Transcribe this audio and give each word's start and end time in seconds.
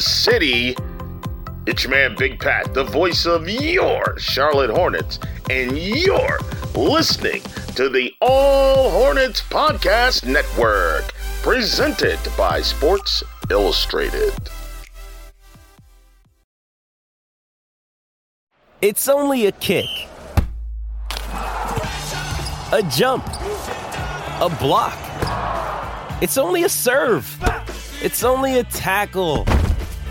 city. 0.00 0.76
It's 1.66 1.84
your 1.84 1.90
man 1.90 2.14
Big 2.18 2.40
Pat, 2.40 2.72
the 2.74 2.84
voice 2.84 3.26
of 3.26 3.48
your 3.48 4.18
Charlotte 4.18 4.70
Hornets, 4.70 5.18
and 5.50 5.76
you're 5.76 6.38
listening 6.74 7.42
to 7.74 7.88
the 7.88 8.12
All 8.20 8.90
Hornets 8.90 9.42
Podcast 9.42 10.26
Network, 10.26 11.12
presented 11.42 12.18
by 12.36 12.60
Sports 12.62 13.22
Illustrated. 13.50 14.32
It's 18.80 19.08
only 19.08 19.46
a 19.46 19.52
kick, 19.52 19.86
a 22.70 22.82
jump, 22.90 23.26
a 23.26 24.56
block. 24.60 24.96
It's 26.22 26.38
only 26.38 26.62
a 26.62 26.68
serve. 26.68 27.26
It's 28.00 28.22
only 28.22 28.60
a 28.60 28.64
tackle, 28.64 29.44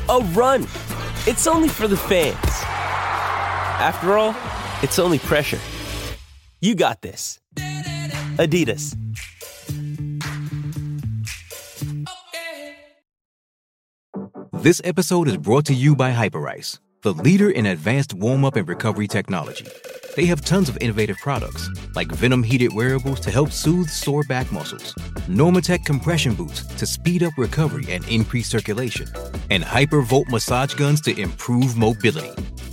a 0.09 0.19
run. 0.33 0.63
It's 1.25 1.47
only 1.47 1.69
for 1.69 1.87
the 1.87 1.97
fans. 1.97 2.37
After 3.79 4.17
all, 4.17 4.35
it's 4.81 4.99
only 4.99 5.19
pressure. 5.19 5.59
You 6.61 6.75
got 6.75 7.01
this. 7.01 7.39
Adidas. 8.37 8.95
This 14.53 14.81
episode 14.83 15.27
is 15.27 15.37
brought 15.37 15.65
to 15.65 15.73
you 15.73 15.95
by 15.95 16.11
Hyperice, 16.11 16.79
the 17.01 17.13
leader 17.13 17.49
in 17.49 17.65
advanced 17.65 18.13
warm 18.13 18.43
up 18.43 18.55
and 18.55 18.67
recovery 18.67 19.07
technology. 19.07 19.67
They 20.17 20.25
have 20.25 20.43
tons 20.43 20.67
of 20.67 20.79
innovative 20.81 21.19
products, 21.19 21.69
like 21.93 22.07
Venom 22.07 22.41
heated 22.41 22.73
wearables 22.73 23.19
to 23.19 23.29
help 23.29 23.51
soothe 23.51 23.87
sore 23.87 24.23
back 24.23 24.51
muscles, 24.51 24.95
Normatec 25.29 25.85
compression 25.85 26.33
boots 26.33 26.65
to 26.75 26.87
speed 26.87 27.21
up 27.21 27.33
recovery 27.37 27.85
and 27.93 28.07
increase 28.09 28.49
circulation, 28.49 29.07
and 29.51 29.63
Hypervolt 29.63 30.27
massage 30.27 30.73
guns 30.73 31.01
to 31.01 31.15
improve 31.21 31.77
mobility. 31.77 32.31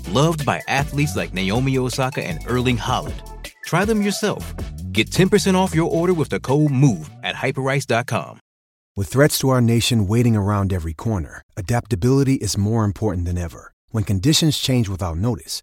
Loved 0.08 0.46
by 0.46 0.62
athletes 0.68 1.16
like 1.16 1.34
Naomi 1.34 1.76
Osaka 1.76 2.24
and 2.24 2.40
Erling 2.46 2.78
Haaland. 2.78 3.20
Try 3.66 3.84
them 3.84 4.00
yourself. 4.00 4.54
Get 4.92 5.10
10% 5.10 5.54
off 5.54 5.74
your 5.74 5.90
order 5.90 6.14
with 6.14 6.30
the 6.30 6.40
code 6.40 6.70
MOVE 6.70 7.10
at 7.22 7.34
hyperice.com. 7.34 8.40
With 8.96 9.08
threats 9.08 9.38
to 9.40 9.50
our 9.50 9.60
nation 9.60 10.06
waiting 10.06 10.34
around 10.34 10.72
every 10.72 10.94
corner, 10.94 11.42
adaptability 11.58 12.36
is 12.36 12.56
more 12.56 12.86
important 12.86 13.26
than 13.26 13.36
ever. 13.36 13.74
When 13.90 14.04
conditions 14.04 14.56
change 14.56 14.88
without 14.88 15.18
notice, 15.18 15.62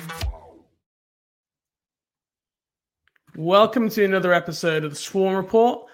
Welcome 3.37 3.87
to 3.91 4.03
another 4.03 4.33
episode 4.33 4.83
of 4.83 4.91
the 4.91 4.97
Swarm 4.97 5.35
Report. 5.35 5.87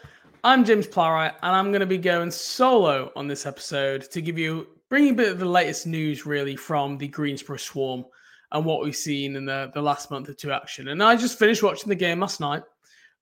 I'm 0.44 0.66
James 0.66 0.88
Plowright, 0.88 1.36
and 1.44 1.56
I'm 1.56 1.70
going 1.70 1.82
to 1.82 1.86
be 1.86 2.00
going 2.00 2.32
solo 2.32 3.12
on 3.16 3.28
this 3.28 3.46
episode 3.46 4.10
to 4.10 4.22
give 4.22 4.40
you, 4.40 4.68
bring 4.90 5.10
a 5.10 5.14
bit 5.14 5.32
of 5.32 5.38
the 5.38 5.46
latest 5.46 5.86
news 5.86 6.26
really 6.26 6.56
from 6.56 6.98
the 6.98 7.08
Greensboro 7.08 7.58
Swarm 7.58 8.06
and 8.52 8.66
what 8.66 8.84
we've 8.84 8.96
seen 8.96 9.36
in 9.36 9.46
the, 9.46 9.70
the 9.76 9.82
last 9.82 10.10
month 10.10 10.30
or 10.30 10.34
two 10.34 10.52
action. 10.52 10.88
And 10.88 11.04
I 11.04 11.16
just 11.16 11.38
finished 11.38 11.62
watching 11.62 11.90
the 11.90 11.96
game 11.96 12.20
last 12.20 12.40
night, 12.40 12.64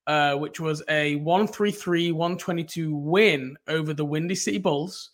uh, 0.07 0.35
which 0.35 0.61
was 0.61 0.81
a 0.87 1.17
133 1.17 2.13
122 2.13 2.95
win 2.95 3.57
over 3.67 3.93
the 3.93 4.05
Windy 4.05 4.35
City 4.35 4.59
Bulls. 4.59 5.09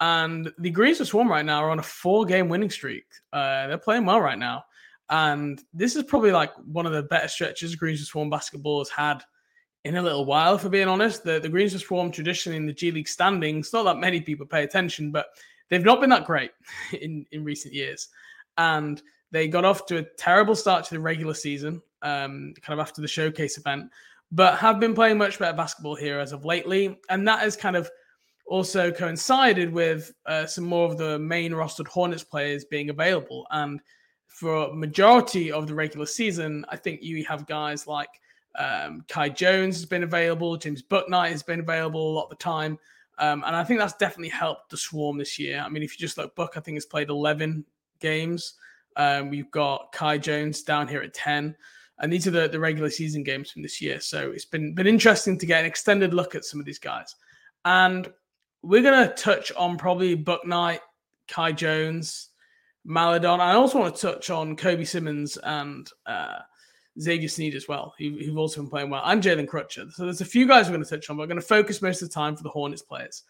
And 0.00 0.50
the 0.58 0.70
Greensboro 0.70 1.04
Swarm 1.04 1.30
right 1.30 1.44
now 1.44 1.64
are 1.64 1.70
on 1.70 1.80
a 1.80 1.82
four 1.82 2.24
game 2.24 2.48
winning 2.48 2.70
streak. 2.70 3.04
Uh, 3.30 3.66
they're 3.66 3.76
playing 3.76 4.06
well 4.06 4.22
right 4.22 4.38
now. 4.38 4.64
And 5.10 5.62
this 5.72 5.96
is 5.96 6.04
probably 6.04 6.32
like 6.32 6.52
one 6.66 6.86
of 6.86 6.92
the 6.92 7.02
better 7.02 7.28
stretches 7.28 7.74
Greensboro 7.74 8.04
Swarm 8.04 8.30
basketball 8.30 8.80
has 8.80 8.90
had 8.90 9.22
in 9.84 9.96
a 9.96 10.02
little 10.02 10.26
while, 10.26 10.58
for 10.58 10.68
being 10.68 10.88
honest. 10.88 11.24
The, 11.24 11.40
the 11.40 11.48
Greensboro 11.48 11.80
Swarm 11.80 12.10
traditionally 12.10 12.56
in 12.56 12.66
the 12.66 12.72
G 12.72 12.90
League 12.90 13.08
standings, 13.08 13.72
not 13.72 13.84
that 13.84 13.98
many 13.98 14.20
people 14.20 14.46
pay 14.46 14.64
attention, 14.64 15.10
but 15.10 15.28
they've 15.70 15.84
not 15.84 16.00
been 16.00 16.10
that 16.10 16.26
great 16.26 16.50
in, 17.00 17.24
in 17.32 17.44
recent 17.44 17.74
years. 17.74 18.08
And 18.58 19.00
they 19.30 19.48
got 19.48 19.64
off 19.64 19.86
to 19.86 19.98
a 19.98 20.02
terrible 20.02 20.54
start 20.54 20.84
to 20.84 20.94
the 20.94 21.00
regular 21.00 21.34
season, 21.34 21.82
um, 22.02 22.54
kind 22.60 22.78
of 22.78 22.86
after 22.86 23.00
the 23.00 23.08
showcase 23.08 23.58
event, 23.58 23.90
but 24.32 24.58
have 24.58 24.80
been 24.80 24.94
playing 24.94 25.18
much 25.18 25.38
better 25.38 25.56
basketball 25.56 25.94
here 25.94 26.18
as 26.18 26.32
of 26.32 26.44
lately. 26.44 26.98
And 27.08 27.26
that 27.28 27.40
has 27.40 27.56
kind 27.56 27.76
of 27.76 27.90
also 28.46 28.90
coincided 28.90 29.72
with 29.72 30.12
uh, 30.26 30.46
some 30.46 30.64
more 30.64 30.86
of 30.86 30.98
the 30.98 31.18
main 31.18 31.52
rostered 31.52 31.86
Hornets 31.86 32.24
players 32.24 32.64
being 32.64 32.90
available. 32.90 33.46
And 33.50 33.80
for 34.28 34.72
majority 34.72 35.50
of 35.50 35.66
the 35.66 35.74
regular 35.74 36.06
season, 36.06 36.64
I 36.68 36.76
think 36.76 37.02
you 37.02 37.24
have 37.24 37.46
guys 37.46 37.86
like 37.86 38.08
um, 38.56 39.04
Kai 39.08 39.30
Jones 39.30 39.76
has 39.76 39.86
been 39.86 40.04
available, 40.04 40.56
James 40.56 40.82
Bouknight 40.82 41.30
has 41.30 41.42
been 41.42 41.60
available 41.60 42.12
a 42.12 42.14
lot 42.14 42.24
of 42.24 42.30
the 42.30 42.36
time. 42.36 42.78
Um, 43.18 43.42
and 43.44 43.56
I 43.56 43.64
think 43.64 43.80
that's 43.80 43.94
definitely 43.94 44.28
helped 44.28 44.70
the 44.70 44.76
Swarm 44.76 45.18
this 45.18 45.38
year. 45.38 45.60
I 45.64 45.68
mean, 45.68 45.82
if 45.82 45.92
you 45.92 45.98
just 45.98 46.18
look, 46.18 46.36
Buck, 46.36 46.52
I 46.56 46.60
think 46.60 46.76
has 46.76 46.86
played 46.86 47.08
11 47.08 47.64
games. 47.98 48.54
Um, 48.94 49.28
we've 49.28 49.50
got 49.50 49.90
Kai 49.92 50.18
Jones 50.18 50.62
down 50.62 50.86
here 50.86 51.02
at 51.02 51.14
10. 51.14 51.56
And 52.00 52.12
these 52.12 52.28
are 52.28 52.30
the, 52.30 52.48
the 52.48 52.60
regular 52.60 52.90
season 52.90 53.24
games 53.24 53.50
from 53.50 53.62
this 53.62 53.80
year. 53.80 53.98
So 54.00 54.30
it's 54.30 54.44
been, 54.44 54.72
been 54.72 54.86
interesting 54.86 55.36
to 55.38 55.46
get 55.46 55.60
an 55.60 55.66
extended 55.66 56.14
look 56.14 56.36
at 56.36 56.44
some 56.44 56.60
of 56.60 56.66
these 56.66 56.78
guys. 56.78 57.16
And 57.64 58.08
we're 58.62 58.82
going 58.82 59.08
to 59.08 59.14
touch 59.14 59.50
on 59.56 59.76
probably 59.78 60.16
Bouknight, 60.16 60.78
Kai 61.26 61.52
Jones, 61.52 62.27
Maledon. 62.88 63.38
I 63.38 63.52
also 63.52 63.78
want 63.78 63.94
to 63.94 64.00
touch 64.00 64.30
on 64.30 64.56
Kobi 64.56 64.86
Simmons 64.86 65.36
and 65.42 65.88
uh, 66.06 66.38
Xavier 66.98 67.28
Sneed 67.28 67.54
as 67.54 67.68
well, 67.68 67.94
who, 67.98 68.18
who've 68.18 68.38
also 68.38 68.62
been 68.62 68.70
playing 68.70 68.88
well, 68.88 69.02
and 69.04 69.22
Jaylen 69.22 69.46
Crutcher. 69.46 69.92
So 69.92 70.04
there's 70.04 70.22
a 70.22 70.24
few 70.24 70.48
guys 70.48 70.66
we're 70.66 70.76
going 70.76 70.84
to 70.84 70.90
touch 70.90 71.10
on, 71.10 71.16
but 71.16 71.22
we're 71.22 71.28
going 71.28 71.40
to 71.40 71.46
focus 71.46 71.82
most 71.82 72.00
of 72.00 72.08
the 72.08 72.14
time 72.14 72.34
for 72.34 72.42
the 72.42 72.48
Hornets 72.48 72.80
players. 72.80 73.24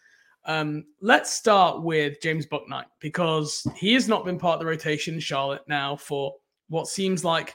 Um, 0.45 0.85
let's 1.01 1.33
start 1.33 1.83
with 1.83 2.21
James 2.21 2.45
Bouknight 2.45 2.85
because 3.01 3.67
he 3.75 3.93
has 3.95 4.07
not 4.07 4.23
been 4.23 4.39
part 4.39 4.53
of 4.53 4.59
the 4.61 4.65
rotation 4.65 5.15
in 5.15 5.19
Charlotte 5.19 5.63
now 5.67 5.97
for 5.97 6.33
what 6.69 6.87
seems 6.87 7.25
like 7.25 7.53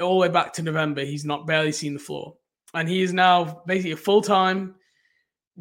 all 0.00 0.14
the 0.14 0.20
way 0.20 0.28
back 0.28 0.52
to 0.54 0.62
November. 0.62 1.04
He's 1.04 1.24
not 1.24 1.44
barely 1.44 1.72
seen 1.72 1.94
the 1.94 2.00
floor, 2.00 2.36
and 2.72 2.88
he 2.88 3.02
is 3.02 3.12
now 3.12 3.62
basically 3.66 3.90
a 3.90 3.96
full 3.96 4.22
time 4.22 4.76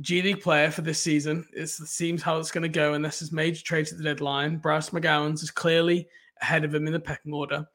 G 0.01 0.21
League 0.21 0.41
player 0.41 0.71
for 0.71 0.81
this 0.81 1.01
season. 1.01 1.45
It 1.53 1.67
seems 1.67 2.21
how 2.21 2.37
it's 2.37 2.51
going 2.51 2.63
to 2.63 2.69
go 2.69 2.93
unless 2.93 3.19
there's 3.19 3.31
major 3.31 3.63
trades 3.63 3.91
at 3.91 3.97
the 3.97 4.03
deadline. 4.03 4.57
Bryce 4.57 4.89
McGowens 4.89 5.41
is 5.41 5.51
clearly 5.51 6.07
ahead 6.41 6.65
of 6.65 6.73
him 6.73 6.87
in 6.87 6.93
the 6.93 6.99
pecking 6.99 7.33
order. 7.33 7.65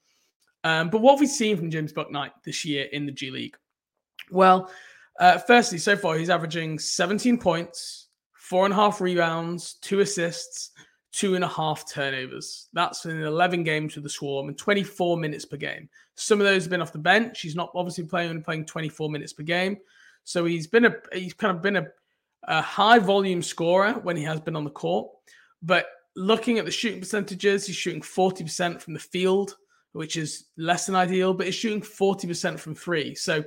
Um, 0.65 0.91
but 0.91 1.01
what 1.01 1.13
have 1.13 1.21
we 1.21 1.27
seen 1.27 1.57
from 1.57 1.71
James 1.71 1.93
Bouknight 1.93 2.33
this 2.45 2.65
year 2.65 2.87
in 2.93 3.07
the 3.07 3.13
G 3.13 3.31
League? 3.31 3.57
Well, 4.31 4.71
uh, 5.19 5.39
firstly, 5.39 5.79
so 5.79 5.97
far 5.97 6.17
he's 6.17 6.31
averaging 6.31 6.79
17 6.79 7.39
points, 7.39 8.09
four 8.35 8.65
and 8.65 8.73
a 8.73 8.77
half 8.77 9.01
rebounds, 9.01 9.75
two 9.81 10.01
assists, 10.01 10.73
two 11.13 11.35
and 11.35 11.45
a 11.45 11.49
half 11.49 11.91
turnovers. 11.91 12.69
That's 12.73 13.05
in 13.07 13.23
11 13.23 13.65
games 13.65 13.95
with 13.95 14.05
the 14.05 14.11
Swarm 14.11 14.49
and 14.49 14.59
24 14.59 15.17
minutes 15.17 15.45
per 15.45 15.57
game. 15.57 15.89
Some 16.15 16.41
of 16.41 16.47
those 16.47 16.65
have 16.65 16.71
been 16.71 16.83
off 16.83 16.93
the 16.93 16.99
bench. 16.99 17.41
He's 17.41 17.57
not 17.57 17.73
obviously 17.75 18.05
playing 18.05 18.31
only 18.31 18.43
playing 18.43 18.67
24 18.67 19.11
minutes 19.11 19.33
per 19.33 19.43
game. 19.43 19.79
So 20.25 20.45
he's 20.45 20.67
been 20.67 20.85
a 20.85 20.95
he's 21.13 21.35
kind 21.35 21.57
of 21.57 21.63
been 21.63 21.77
a, 21.77 21.87
a 22.45 22.61
high 22.63 22.99
volume 22.99 23.43
scorer 23.43 23.95
when 24.03 24.17
he 24.17 24.25
has 24.25 24.41
been 24.41 24.57
on 24.57 24.65
the 24.65 24.71
court. 24.71 25.09
But 25.63 25.87
looking 26.17 26.59
at 26.59 26.65
the 26.65 26.71
shooting 26.71 27.01
percentages, 27.01 27.67
he's 27.67 27.77
shooting 27.77 28.01
40% 28.01 28.81
from 28.81 28.95
the 28.95 29.01
field, 29.01 29.57
which 29.93 30.17
is 30.17 30.47
less 30.57 30.87
than 30.87 30.95
ideal, 30.95 31.35
but 31.35 31.47
he's 31.47 31.55
shooting 31.55 31.83
40% 31.83 32.59
from 32.59 32.75
three. 32.75 33.15
So 33.15 33.45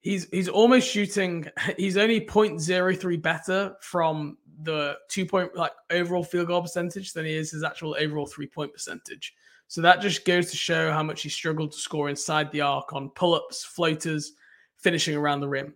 he's 0.00 0.28
he's 0.30 0.48
almost 0.48 0.88
shooting, 0.88 1.46
he's 1.76 1.96
only 1.96 2.20
0.03 2.20 3.22
better 3.22 3.74
from 3.80 4.38
the 4.62 4.96
two 5.08 5.26
point 5.26 5.56
like 5.56 5.72
overall 5.90 6.22
field 6.22 6.46
goal 6.46 6.62
percentage 6.62 7.12
than 7.12 7.24
he 7.24 7.34
is 7.34 7.50
his 7.50 7.64
actual 7.64 7.96
overall 7.98 8.26
three 8.26 8.46
point 8.46 8.72
percentage. 8.72 9.34
So 9.68 9.80
that 9.80 10.02
just 10.02 10.26
goes 10.26 10.50
to 10.50 10.56
show 10.56 10.92
how 10.92 11.02
much 11.02 11.22
he 11.22 11.30
struggled 11.30 11.72
to 11.72 11.78
score 11.78 12.10
inside 12.10 12.52
the 12.52 12.60
arc 12.60 12.92
on 12.92 13.08
pull 13.10 13.34
ups, 13.34 13.64
floaters, 13.64 14.32
finishing 14.76 15.16
around 15.16 15.40
the 15.40 15.48
rim. 15.48 15.72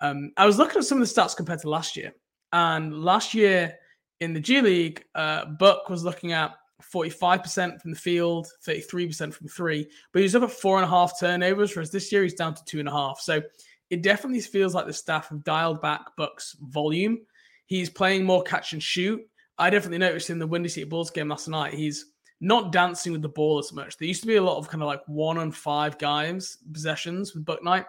Um, 0.00 0.32
I 0.36 0.46
was 0.46 0.58
looking 0.58 0.78
at 0.78 0.84
some 0.84 1.00
of 1.00 1.08
the 1.08 1.12
stats 1.12 1.36
compared 1.36 1.60
to 1.60 1.70
last 1.70 1.96
year, 1.96 2.12
and 2.52 3.02
last 3.02 3.34
year 3.34 3.74
in 4.20 4.32
the 4.32 4.40
G 4.40 4.60
League, 4.60 5.04
uh, 5.14 5.46
Buck 5.46 5.88
was 5.88 6.04
looking 6.04 6.32
at 6.32 6.52
45% 6.82 7.80
from 7.80 7.90
the 7.90 7.96
field, 7.96 8.48
33% 8.66 9.34
from 9.34 9.48
three, 9.48 9.88
but 10.12 10.22
he's 10.22 10.34
up 10.34 10.44
at 10.44 10.50
four 10.50 10.76
and 10.76 10.84
a 10.84 10.88
half 10.88 11.18
turnovers, 11.18 11.74
whereas 11.74 11.90
this 11.90 12.12
year 12.12 12.22
he's 12.22 12.34
down 12.34 12.54
to 12.54 12.64
two 12.64 12.78
and 12.78 12.88
a 12.88 12.92
half. 12.92 13.20
So 13.20 13.42
it 13.90 14.02
definitely 14.02 14.40
feels 14.40 14.74
like 14.74 14.86
the 14.86 14.92
staff 14.92 15.28
have 15.28 15.44
dialed 15.44 15.80
back 15.80 16.16
Buck's 16.16 16.56
volume. 16.60 17.18
He's 17.66 17.90
playing 17.90 18.24
more 18.24 18.42
catch 18.42 18.72
and 18.72 18.82
shoot. 18.82 19.20
I 19.58 19.70
definitely 19.70 19.98
noticed 19.98 20.30
in 20.30 20.38
the 20.38 20.46
Windy 20.46 20.68
City 20.68 20.84
Bulls 20.84 21.10
game 21.10 21.28
last 21.28 21.48
night, 21.48 21.74
he's 21.74 22.12
not 22.40 22.70
dancing 22.70 23.12
with 23.12 23.22
the 23.22 23.28
ball 23.28 23.58
as 23.58 23.72
much. 23.72 23.96
There 23.96 24.06
used 24.06 24.20
to 24.20 24.28
be 24.28 24.36
a 24.36 24.42
lot 24.42 24.58
of 24.58 24.68
kind 24.68 24.82
of 24.82 24.86
like 24.86 25.02
one 25.06 25.38
on 25.38 25.50
five 25.50 25.98
guys 25.98 26.58
possessions 26.72 27.34
with 27.34 27.44
Bouknight, 27.44 27.86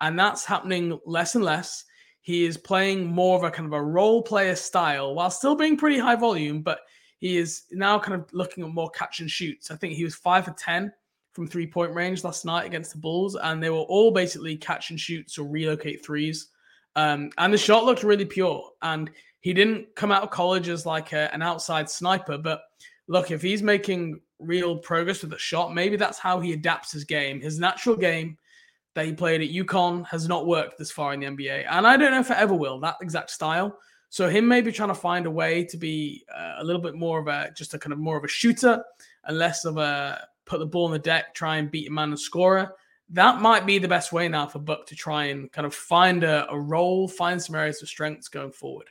and 0.00 0.18
that's 0.18 0.44
happening 0.44 0.98
less 1.06 1.34
and 1.34 1.44
less. 1.44 1.84
He 2.22 2.44
is 2.44 2.56
playing 2.56 3.06
more 3.06 3.36
of 3.36 3.44
a 3.44 3.50
kind 3.50 3.66
of 3.66 3.72
a 3.72 3.82
role 3.82 4.22
player 4.22 4.56
style 4.56 5.14
while 5.14 5.30
still 5.30 5.54
being 5.54 5.76
pretty 5.76 5.98
high 5.98 6.16
volume, 6.16 6.62
but 6.62 6.80
he 7.18 7.36
is 7.36 7.62
now 7.70 7.98
kind 7.98 8.20
of 8.20 8.32
looking 8.32 8.64
at 8.64 8.70
more 8.70 8.90
catch 8.90 9.20
and 9.20 9.30
shoots. 9.30 9.70
I 9.70 9.76
think 9.76 9.94
he 9.94 10.04
was 10.04 10.14
five 10.14 10.44
for 10.44 10.52
10 10.52 10.92
from 11.32 11.46
three 11.46 11.66
point 11.66 11.94
range 11.94 12.24
last 12.24 12.44
night 12.44 12.66
against 12.66 12.92
the 12.92 12.98
Bulls, 12.98 13.36
and 13.36 13.62
they 13.62 13.70
were 13.70 13.78
all 13.78 14.10
basically 14.10 14.56
catch 14.56 14.90
and 14.90 14.98
shoots 14.98 15.38
or 15.38 15.44
relocate 15.44 16.04
threes. 16.04 16.48
Um, 16.96 17.30
and 17.38 17.52
the 17.52 17.58
shot 17.58 17.84
looked 17.84 18.04
really 18.04 18.24
pure. 18.24 18.70
And 18.82 19.10
he 19.40 19.52
didn't 19.52 19.94
come 19.94 20.12
out 20.12 20.22
of 20.22 20.30
college 20.30 20.68
as 20.68 20.86
like 20.86 21.12
a, 21.12 21.32
an 21.34 21.42
outside 21.42 21.90
sniper, 21.90 22.38
but 22.38 22.62
look, 23.08 23.30
if 23.30 23.42
he's 23.42 23.62
making 23.62 24.20
real 24.38 24.78
progress 24.78 25.22
with 25.22 25.30
the 25.30 25.38
shot, 25.38 25.74
maybe 25.74 25.96
that's 25.96 26.18
how 26.18 26.40
he 26.40 26.52
adapts 26.52 26.92
his 26.92 27.04
game. 27.04 27.40
His 27.40 27.58
natural 27.58 27.96
game 27.96 28.38
that 28.94 29.06
he 29.06 29.12
played 29.12 29.42
at 29.42 29.50
UConn 29.50 30.06
has 30.06 30.28
not 30.28 30.46
worked 30.46 30.78
this 30.78 30.90
far 30.90 31.12
in 31.12 31.20
the 31.20 31.26
NBA. 31.26 31.66
And 31.68 31.86
I 31.86 31.96
don't 31.96 32.12
know 32.12 32.20
if 32.20 32.30
it 32.30 32.38
ever 32.38 32.54
will, 32.54 32.78
that 32.80 32.96
exact 33.02 33.30
style. 33.30 33.78
So 34.08 34.28
him 34.28 34.46
maybe 34.46 34.70
trying 34.70 34.90
to 34.90 34.94
find 34.94 35.26
a 35.26 35.30
way 35.30 35.64
to 35.64 35.76
be 35.76 36.24
uh, 36.32 36.54
a 36.58 36.64
little 36.64 36.80
bit 36.80 36.94
more 36.94 37.18
of 37.18 37.26
a 37.26 37.50
just 37.56 37.74
a 37.74 37.78
kind 37.78 37.92
of 37.92 37.98
more 37.98 38.16
of 38.16 38.22
a 38.22 38.28
shooter 38.28 38.82
and 39.24 39.38
less 39.38 39.64
of 39.64 39.76
a 39.76 40.26
put 40.44 40.60
the 40.60 40.66
ball 40.66 40.86
on 40.86 40.92
the 40.92 40.98
deck, 40.98 41.34
try 41.34 41.56
and 41.56 41.70
beat 41.70 41.88
a 41.88 41.90
man 41.90 42.10
and 42.10 42.20
scorer. 42.20 42.72
That 43.10 43.40
might 43.40 43.66
be 43.66 43.78
the 43.78 43.88
best 43.88 44.12
way 44.12 44.28
now 44.28 44.46
for 44.46 44.60
Buck 44.60 44.86
to 44.86 44.94
try 44.94 45.24
and 45.24 45.50
kind 45.50 45.66
of 45.66 45.74
find 45.74 46.24
a, 46.24 46.50
a 46.50 46.58
role, 46.58 47.08
find 47.08 47.42
some 47.42 47.56
areas 47.56 47.82
of 47.82 47.88
strengths 47.88 48.28
going 48.28 48.52
forward. 48.52 48.88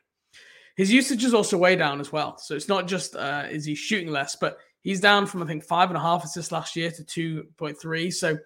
His 0.76 0.92
usage 0.92 1.24
is 1.24 1.34
also 1.34 1.58
way 1.58 1.76
down 1.76 2.00
as 2.00 2.12
well. 2.12 2.38
So 2.38 2.56
it's 2.56 2.68
not 2.68 2.88
just 2.88 3.16
uh, 3.16 3.46
is 3.50 3.66
he 3.66 3.76
shooting 3.76 4.10
less, 4.10 4.36
but 4.36 4.58
he's 4.82 5.00
down 5.00 5.26
from 5.26 5.42
I 5.42 5.46
think 5.46 5.64
five 5.64 5.90
and 5.90 5.98
a 5.98 6.02
half 6.02 6.24
assists 6.24 6.52
last 6.52 6.76
year 6.76 6.92
to 6.92 7.04
two 7.04 7.46
point 7.58 7.80
three. 7.80 8.12
So 8.12 8.38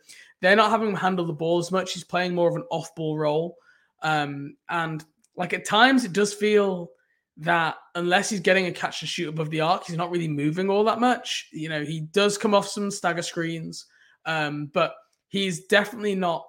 they're 0.42 0.56
not 0.56 0.72
having 0.72 0.90
him 0.90 0.96
handle 0.96 1.26
the 1.26 1.34
ball 1.34 1.58
as 1.58 1.72
much. 1.72 1.94
He's 1.94 2.04
playing 2.04 2.36
more 2.36 2.50
of 2.50 2.56
an 2.56 2.66
off 2.70 2.94
ball 2.96 3.18
role. 3.18 3.58
Um, 4.04 4.56
and 4.70 5.04
like 5.36 5.54
at 5.54 5.66
times, 5.66 6.06
it 6.06 6.14
does 6.14 6.34
feel 6.34 6.92
that 7.38 7.76
unless 7.96 8.30
he's 8.30 8.40
getting 8.40 8.66
a 8.66 8.72
catch 8.72 9.02
and 9.02 9.10
shoot 9.10 9.30
above 9.30 9.50
the 9.50 9.62
arc, 9.62 9.86
he's 9.86 9.98
not 9.98 10.12
really 10.12 10.28
moving 10.28 10.70
all 10.70 10.84
that 10.84 11.00
much. 11.00 11.48
You 11.52 11.70
know, 11.70 11.84
he 11.84 12.02
does 12.02 12.38
come 12.38 12.54
off 12.54 12.68
some 12.68 12.90
stagger 12.90 13.22
screens, 13.22 13.86
um, 14.26 14.70
but 14.74 14.96
he's 15.28 15.66
definitely 15.68 16.16
not 16.16 16.46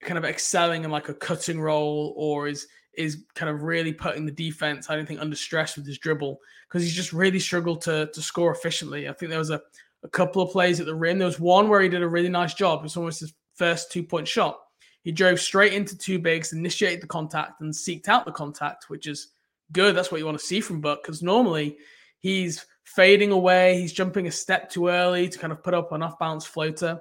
kind 0.00 0.18
of 0.18 0.24
excelling 0.24 0.84
in 0.84 0.90
like 0.90 1.08
a 1.08 1.14
cutting 1.14 1.60
role 1.60 2.12
or 2.16 2.48
is 2.48 2.66
is 2.94 3.24
kind 3.34 3.48
of 3.48 3.62
really 3.62 3.92
putting 3.92 4.26
the 4.26 4.32
defense, 4.32 4.90
I 4.90 4.96
don't 4.96 5.06
think, 5.06 5.20
under 5.20 5.36
stress 5.36 5.76
with 5.76 5.86
his 5.86 5.98
dribble 5.98 6.38
because 6.68 6.82
he's 6.82 6.94
just 6.94 7.12
really 7.12 7.38
struggled 7.38 7.80
to 7.82 8.10
to 8.12 8.22
score 8.22 8.52
efficiently. 8.52 9.08
I 9.08 9.12
think 9.12 9.30
there 9.30 9.38
was 9.38 9.50
a 9.50 9.62
a 10.04 10.08
couple 10.08 10.42
of 10.42 10.50
plays 10.50 10.80
at 10.80 10.86
the 10.86 10.94
rim. 10.94 11.18
There 11.18 11.26
was 11.26 11.40
one 11.40 11.68
where 11.68 11.80
he 11.80 11.88
did 11.88 12.02
a 12.02 12.08
really 12.08 12.28
nice 12.28 12.54
job. 12.54 12.80
It 12.80 12.84
was 12.84 12.96
almost 12.96 13.20
his 13.20 13.32
first 13.54 13.92
two 13.92 14.02
point 14.02 14.26
shot. 14.26 14.58
He 15.02 15.12
drove 15.12 15.40
straight 15.40 15.72
into 15.72 15.96
two 15.96 16.18
bigs, 16.18 16.52
initiated 16.52 17.02
the 17.02 17.08
contact, 17.08 17.60
and 17.60 17.72
seeked 17.72 18.08
out 18.08 18.24
the 18.24 18.32
contact, 18.32 18.88
which 18.88 19.06
is 19.06 19.28
good. 19.72 19.96
That's 19.96 20.12
what 20.12 20.18
you 20.18 20.26
want 20.26 20.38
to 20.38 20.46
see 20.46 20.60
from 20.60 20.80
Buck 20.80 21.02
because 21.02 21.22
normally 21.22 21.78
he's 22.20 22.64
fading 22.84 23.32
away. 23.32 23.80
He's 23.80 23.92
jumping 23.92 24.26
a 24.26 24.32
step 24.32 24.70
too 24.70 24.88
early 24.88 25.28
to 25.28 25.38
kind 25.38 25.52
of 25.52 25.62
put 25.62 25.74
up 25.74 25.92
an 25.92 26.02
off 26.02 26.18
bounce 26.18 26.44
floater. 26.44 27.00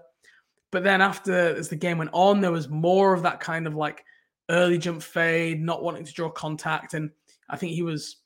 But 0.71 0.83
then 0.83 1.01
after 1.01 1.56
as 1.56 1.69
the 1.69 1.75
game 1.75 1.97
went 1.97 2.12
on, 2.13 2.42
there 2.42 2.51
was 2.51 2.69
more 2.69 3.13
of 3.13 3.24
that 3.24 3.39
kind 3.39 3.68
of 3.68 3.75
like 3.75 4.04
early 4.50 4.77
jump 4.77 5.04
fade, 5.04 5.62
not 5.62 5.83
wanting 5.83 6.06
to 6.06 6.13
draw 6.13 6.30
contact. 6.30 6.94
And 6.94 7.12
I 7.50 7.57
think 7.57 7.74
he 7.74 7.83
was 7.83 8.18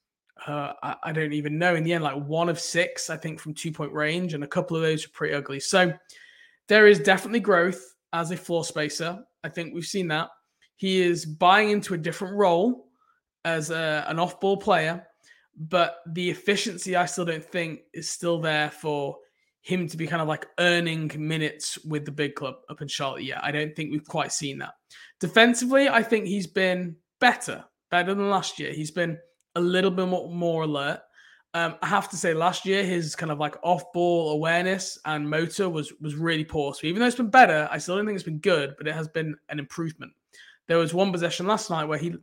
uh, 0.47 0.73
I, 0.83 0.95
I, 1.03 1.11
don't 1.11 1.33
even 1.33 1.57
know. 1.57 1.75
In 1.75 1.83
the 1.83 1.93
end, 1.93 2.03
like 2.03 2.21
one 2.25 2.49
of 2.49 2.59
six, 2.59 3.09
I 3.09 3.17
think, 3.17 3.39
from 3.39 3.53
two 3.53 3.71
point 3.71 3.93
range, 3.93 4.33
and 4.33 4.43
a 4.43 4.47
couple 4.47 4.75
of 4.75 4.83
those 4.83 5.05
are 5.05 5.09
pretty 5.09 5.33
ugly. 5.33 5.59
So 5.59 5.93
there 6.67 6.87
is 6.87 6.99
definitely 6.99 7.39
growth 7.39 7.81
as 8.13 8.31
a 8.31 8.37
floor 8.37 8.63
spacer. 8.63 9.23
I 9.43 9.49
think 9.49 9.73
we've 9.73 9.85
seen 9.85 10.07
that. 10.09 10.29
He 10.75 11.01
is 11.01 11.25
buying 11.25 11.69
into 11.69 11.93
a 11.93 11.97
different 11.97 12.35
role 12.35 12.87
as 13.45 13.69
a, 13.69 14.05
an 14.07 14.19
off 14.19 14.39
ball 14.39 14.57
player, 14.57 15.05
but 15.57 15.97
the 16.07 16.29
efficiency, 16.29 16.95
I 16.95 17.05
still 17.05 17.25
don't 17.25 17.43
think, 17.43 17.81
is 17.93 18.09
still 18.09 18.41
there 18.41 18.69
for 18.71 19.17
him 19.61 19.87
to 19.87 19.97
be 19.97 20.05
kind 20.05 20.21
of 20.21 20.27
like 20.27 20.47
earning 20.59 21.11
minutes 21.17 21.83
with 21.85 22.05
the 22.05 22.11
big 22.11 22.35
club 22.35 22.55
up 22.69 22.81
in 22.81 22.87
Charlotte 22.87 23.23
yet. 23.23 23.43
I 23.43 23.51
don't 23.51 23.75
think 23.75 23.91
we've 23.91 24.07
quite 24.07 24.31
seen 24.31 24.59
that. 24.59 24.73
Defensively, 25.19 25.89
I 25.89 26.03
think 26.03 26.25
he's 26.25 26.47
been 26.47 26.97
better, 27.19 27.63
better 27.89 28.13
than 28.13 28.29
last 28.29 28.59
year. 28.59 28.73
He's 28.73 28.91
been 28.91 29.17
a 29.56 29.62
little 29.62 29.92
bit 29.92 30.07
more, 30.07 30.63
alert. 30.63 31.02
Um, 31.54 31.75
I 31.81 31.88
have 31.88 32.10
to 32.10 32.18
say, 32.18 32.34
last 32.34 32.66
year 32.66 32.84
his 32.84 33.16
kind 33.16 33.31
of 33.31 33.40
like 33.40 33.56
off-ball 33.63 34.31
awareness 34.31 34.98
and 35.06 35.30
motor 35.30 35.69
was 35.69 35.94
was 36.02 36.16
really 36.16 36.44
poor. 36.44 36.74
So 36.74 36.86
even 36.88 37.00
though 37.00 37.07
it's 37.07 37.16
been 37.16 37.30
better, 37.30 37.69
I 37.72 37.78
still 37.78 37.96
don't 37.96 38.06
think 38.06 38.16
it's 38.16 38.25
been 38.25 38.40
good, 38.40 38.75
but 38.78 38.88
it 38.88 38.94
has 38.94 39.07
been 39.07 39.36
an 39.50 39.60
improvement. 39.60 40.12
There 40.68 40.78
was 40.78 40.94
one 40.94 41.12
possession 41.12 41.48
last 41.48 41.69
night 41.69 41.86
where 41.86 41.98
he 41.98 42.13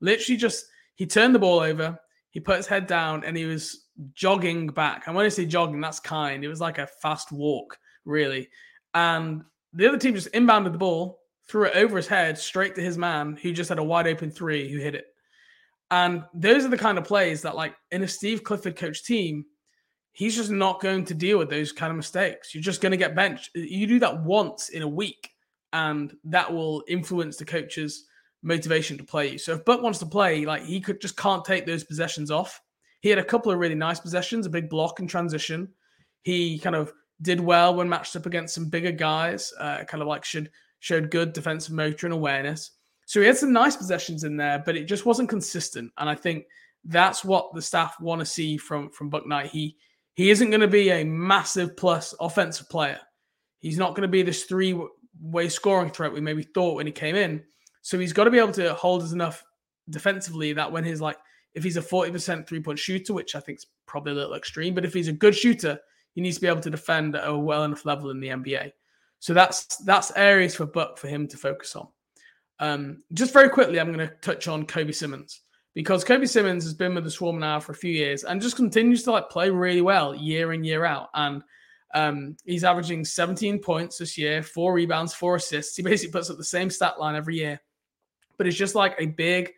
literally 0.00 0.36
just 0.36 0.66
he 0.94 1.06
turned 1.06 1.34
the 1.34 1.40
ball 1.40 1.58
over, 1.58 1.98
he 2.30 2.38
put 2.38 2.56
his 2.56 2.66
head 2.66 2.86
down, 2.86 3.24
and 3.24 3.36
he 3.36 3.46
was 3.46 3.86
jogging 4.14 4.68
back. 4.68 5.06
And 5.06 5.16
when 5.16 5.26
I 5.26 5.28
say 5.28 5.44
jogging, 5.44 5.80
that's 5.80 5.98
kind. 6.00 6.44
It 6.44 6.48
was 6.48 6.60
like 6.60 6.78
a 6.78 6.86
fast 6.86 7.32
walk, 7.32 7.76
really. 8.04 8.48
And 8.94 9.42
the 9.72 9.88
other 9.88 9.98
team 9.98 10.14
just 10.14 10.32
inbounded 10.32 10.72
the 10.72 10.78
ball, 10.78 11.18
threw 11.48 11.64
it 11.64 11.76
over 11.76 11.96
his 11.96 12.06
head 12.06 12.38
straight 12.38 12.74
to 12.76 12.80
his 12.80 12.96
man, 12.96 13.36
who 13.42 13.52
just 13.52 13.70
had 13.70 13.78
a 13.78 13.82
wide 13.82 14.06
open 14.06 14.30
three, 14.30 14.70
who 14.70 14.78
hit 14.78 14.94
it. 14.94 15.06
And 15.90 16.24
those 16.34 16.64
are 16.64 16.68
the 16.68 16.76
kind 16.76 16.98
of 16.98 17.04
plays 17.04 17.42
that, 17.42 17.56
like 17.56 17.74
in 17.90 18.02
a 18.02 18.08
Steve 18.08 18.44
Clifford 18.44 18.76
coach 18.76 19.04
team, 19.04 19.46
he's 20.12 20.36
just 20.36 20.50
not 20.50 20.80
going 20.80 21.04
to 21.06 21.14
deal 21.14 21.38
with 21.38 21.48
those 21.48 21.72
kind 21.72 21.90
of 21.90 21.96
mistakes. 21.96 22.54
You're 22.54 22.62
just 22.62 22.80
going 22.80 22.90
to 22.90 22.98
get 22.98 23.14
benched. 23.14 23.50
You 23.54 23.86
do 23.86 23.98
that 24.00 24.22
once 24.22 24.68
in 24.68 24.82
a 24.82 24.88
week, 24.88 25.30
and 25.72 26.14
that 26.24 26.52
will 26.52 26.84
influence 26.88 27.36
the 27.36 27.44
coach's 27.44 28.04
motivation 28.42 28.98
to 28.98 29.04
play 29.04 29.32
you. 29.32 29.38
So 29.38 29.54
if 29.54 29.64
Buck 29.64 29.82
wants 29.82 29.98
to 30.00 30.06
play, 30.06 30.44
like 30.44 30.64
he 30.64 30.80
could 30.80 31.00
just 31.00 31.16
can't 31.16 31.44
take 31.44 31.66
those 31.66 31.84
possessions 31.84 32.30
off. 32.30 32.60
He 33.00 33.08
had 33.08 33.18
a 33.18 33.24
couple 33.24 33.52
of 33.52 33.58
really 33.58 33.74
nice 33.74 34.00
possessions, 34.00 34.46
a 34.46 34.50
big 34.50 34.68
block 34.68 35.00
and 35.00 35.08
transition. 35.08 35.68
He 36.22 36.58
kind 36.58 36.76
of 36.76 36.92
did 37.22 37.40
well 37.40 37.74
when 37.74 37.88
matched 37.88 38.16
up 38.16 38.26
against 38.26 38.54
some 38.54 38.68
bigger 38.68 38.92
guys. 38.92 39.52
Uh, 39.58 39.84
kind 39.84 40.02
of 40.02 40.08
like 40.08 40.24
should 40.24 40.50
showed 40.80 41.10
good 41.10 41.32
defensive 41.32 41.74
motor 41.74 42.06
and 42.06 42.14
awareness. 42.14 42.72
So 43.08 43.22
he 43.22 43.26
had 43.26 43.38
some 43.38 43.54
nice 43.54 43.74
possessions 43.74 44.24
in 44.24 44.36
there, 44.36 44.62
but 44.66 44.76
it 44.76 44.84
just 44.84 45.06
wasn't 45.06 45.30
consistent. 45.30 45.90
And 45.96 46.10
I 46.10 46.14
think 46.14 46.44
that's 46.84 47.24
what 47.24 47.54
the 47.54 47.62
staff 47.62 47.98
want 48.02 48.18
to 48.18 48.26
see 48.26 48.58
from 48.58 48.90
from 48.90 49.10
Bouknight. 49.10 49.46
He 49.46 49.78
he 50.12 50.28
isn't 50.28 50.50
going 50.50 50.60
to 50.60 50.68
be 50.68 50.90
a 50.90 51.04
massive 51.04 51.74
plus 51.74 52.14
offensive 52.20 52.68
player. 52.68 53.00
He's 53.60 53.78
not 53.78 53.94
going 53.94 54.02
to 54.02 54.08
be 54.08 54.22
this 54.22 54.44
three 54.44 54.78
way 55.22 55.48
scoring 55.48 55.88
threat 55.90 56.12
we 56.12 56.20
maybe 56.20 56.42
thought 56.42 56.74
when 56.74 56.84
he 56.84 56.92
came 56.92 57.16
in. 57.16 57.42
So 57.80 57.98
he's 57.98 58.12
got 58.12 58.24
to 58.24 58.30
be 58.30 58.38
able 58.38 58.52
to 58.52 58.74
hold 58.74 59.02
us 59.02 59.12
enough 59.12 59.42
defensively 59.88 60.52
that 60.52 60.70
when 60.70 60.84
he's 60.84 61.00
like, 61.00 61.16
if 61.54 61.64
he's 61.64 61.78
a 61.78 61.82
40% 61.82 62.46
three 62.46 62.60
point 62.60 62.78
shooter, 62.78 63.14
which 63.14 63.34
I 63.34 63.40
think 63.40 63.60
is 63.60 63.66
probably 63.86 64.12
a 64.12 64.16
little 64.16 64.34
extreme, 64.34 64.74
but 64.74 64.84
if 64.84 64.92
he's 64.92 65.08
a 65.08 65.12
good 65.12 65.34
shooter, 65.34 65.80
he 66.12 66.20
needs 66.20 66.36
to 66.36 66.42
be 66.42 66.48
able 66.48 66.60
to 66.60 66.68
defend 66.68 67.16
at 67.16 67.26
a 67.26 67.34
well 67.34 67.64
enough 67.64 67.86
level 67.86 68.10
in 68.10 68.20
the 68.20 68.28
NBA. 68.28 68.72
So 69.18 69.32
that's 69.32 69.78
that's 69.78 70.12
areas 70.14 70.54
for 70.54 70.66
Buck 70.66 70.98
for 70.98 71.08
him 71.08 71.26
to 71.28 71.38
focus 71.38 71.74
on. 71.74 71.88
Um, 72.60 73.02
just 73.12 73.32
very 73.32 73.48
quickly, 73.48 73.78
I'm 73.78 73.92
going 73.92 74.06
to 74.06 74.14
touch 74.16 74.48
on 74.48 74.66
Kobi 74.66 74.94
Simmons 74.94 75.42
because 75.74 76.04
Kobi 76.04 76.28
Simmons 76.28 76.64
has 76.64 76.74
been 76.74 76.94
with 76.94 77.04
the 77.04 77.10
Swarm 77.10 77.38
now 77.38 77.60
for 77.60 77.72
a 77.72 77.76
few 77.76 77.92
years 77.92 78.24
and 78.24 78.42
just 78.42 78.56
continues 78.56 79.02
to 79.04 79.12
like 79.12 79.30
play 79.30 79.50
really 79.50 79.80
well 79.80 80.14
year 80.14 80.52
in 80.52 80.64
year 80.64 80.84
out. 80.84 81.08
And 81.14 81.42
um, 81.94 82.36
he's 82.44 82.64
averaging 82.64 83.04
17 83.04 83.60
points 83.60 83.98
this 83.98 84.18
year, 84.18 84.42
four 84.42 84.72
rebounds, 84.72 85.14
four 85.14 85.36
assists. 85.36 85.76
He 85.76 85.82
basically 85.82 86.12
puts 86.12 86.30
up 86.30 86.36
the 86.36 86.44
same 86.44 86.70
stat 86.70 86.98
line 86.98 87.14
every 87.14 87.36
year, 87.36 87.60
but 88.36 88.46
it's 88.46 88.56
just 88.56 88.74
like 88.74 88.96
a 88.98 89.06
big, 89.06 89.52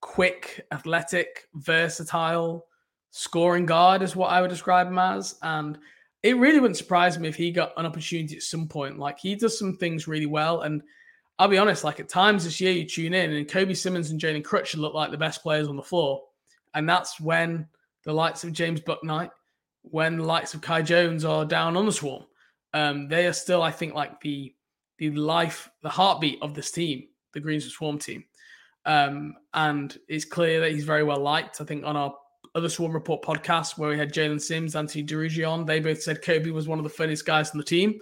quick, 0.00 0.64
athletic, 0.72 1.48
versatile 1.54 2.66
scoring 3.10 3.66
guard 3.66 4.02
is 4.02 4.14
what 4.14 4.30
I 4.30 4.40
would 4.40 4.50
describe 4.50 4.86
him 4.86 4.98
as. 4.98 5.36
And 5.42 5.78
it 6.22 6.36
really 6.36 6.60
wouldn't 6.60 6.76
surprise 6.76 7.18
me 7.18 7.28
if 7.28 7.36
he 7.36 7.50
got 7.50 7.72
an 7.76 7.86
opportunity 7.86 8.36
at 8.36 8.42
some 8.42 8.68
point. 8.68 8.98
Like 8.98 9.18
he 9.18 9.34
does 9.34 9.58
some 9.58 9.76
things 9.76 10.08
really 10.08 10.26
well 10.26 10.62
and 10.62 10.82
I'll 11.38 11.48
be 11.48 11.58
honest, 11.58 11.84
like 11.84 12.00
at 12.00 12.08
times 12.08 12.44
this 12.44 12.60
year 12.60 12.72
you 12.72 12.84
tune 12.84 13.14
in 13.14 13.32
and 13.32 13.46
Kobi 13.46 13.76
Simmons 13.76 14.10
and 14.10 14.20
Jaylen 14.20 14.42
Crutcher 14.42 14.76
look 14.76 14.94
like 14.94 15.10
the 15.10 15.18
best 15.18 15.42
players 15.42 15.68
on 15.68 15.76
the 15.76 15.82
floor. 15.82 16.24
And 16.74 16.88
that's 16.88 17.20
when 17.20 17.68
the 18.04 18.12
likes 18.12 18.42
of 18.44 18.52
James 18.52 18.80
Bouknight, 18.80 19.30
when 19.82 20.18
the 20.18 20.24
likes 20.24 20.54
of 20.54 20.60
Kai 20.60 20.82
Jones 20.82 21.24
are 21.24 21.44
down 21.44 21.76
on 21.76 21.86
the 21.86 21.92
swarm. 21.92 22.24
Um, 22.74 23.08
they 23.08 23.26
are 23.26 23.32
still, 23.32 23.62
I 23.62 23.70
think, 23.70 23.94
like 23.94 24.20
the 24.20 24.54
the 24.98 25.10
life, 25.12 25.70
the 25.82 25.88
heartbeat 25.88 26.42
of 26.42 26.54
this 26.54 26.72
team, 26.72 27.04
the 27.32 27.40
Greensboro 27.40 27.70
Swarm 27.70 27.98
team. 27.98 28.24
Um, 28.84 29.34
and 29.54 29.96
it's 30.08 30.24
clear 30.24 30.60
that 30.60 30.72
he's 30.72 30.84
very 30.84 31.04
well 31.04 31.20
liked. 31.20 31.60
I 31.60 31.64
think 31.64 31.84
on 31.84 31.96
our 31.96 32.14
other 32.54 32.68
Swarm 32.68 32.92
Report 32.92 33.22
podcast 33.22 33.78
where 33.78 33.90
we 33.90 33.98
had 33.98 34.12
Jaylen 34.12 34.40
Sims, 34.40 34.74
and 34.74 34.88
Anthony 34.88 35.04
Duruji 35.04 35.48
on, 35.48 35.64
they 35.64 35.78
both 35.78 36.02
said 36.02 36.22
Kobi 36.22 36.50
was 36.52 36.66
one 36.66 36.78
of 36.78 36.84
the 36.84 36.90
funniest 36.90 37.24
guys 37.24 37.50
on 37.50 37.58
the 37.58 37.64
team. 37.64 38.00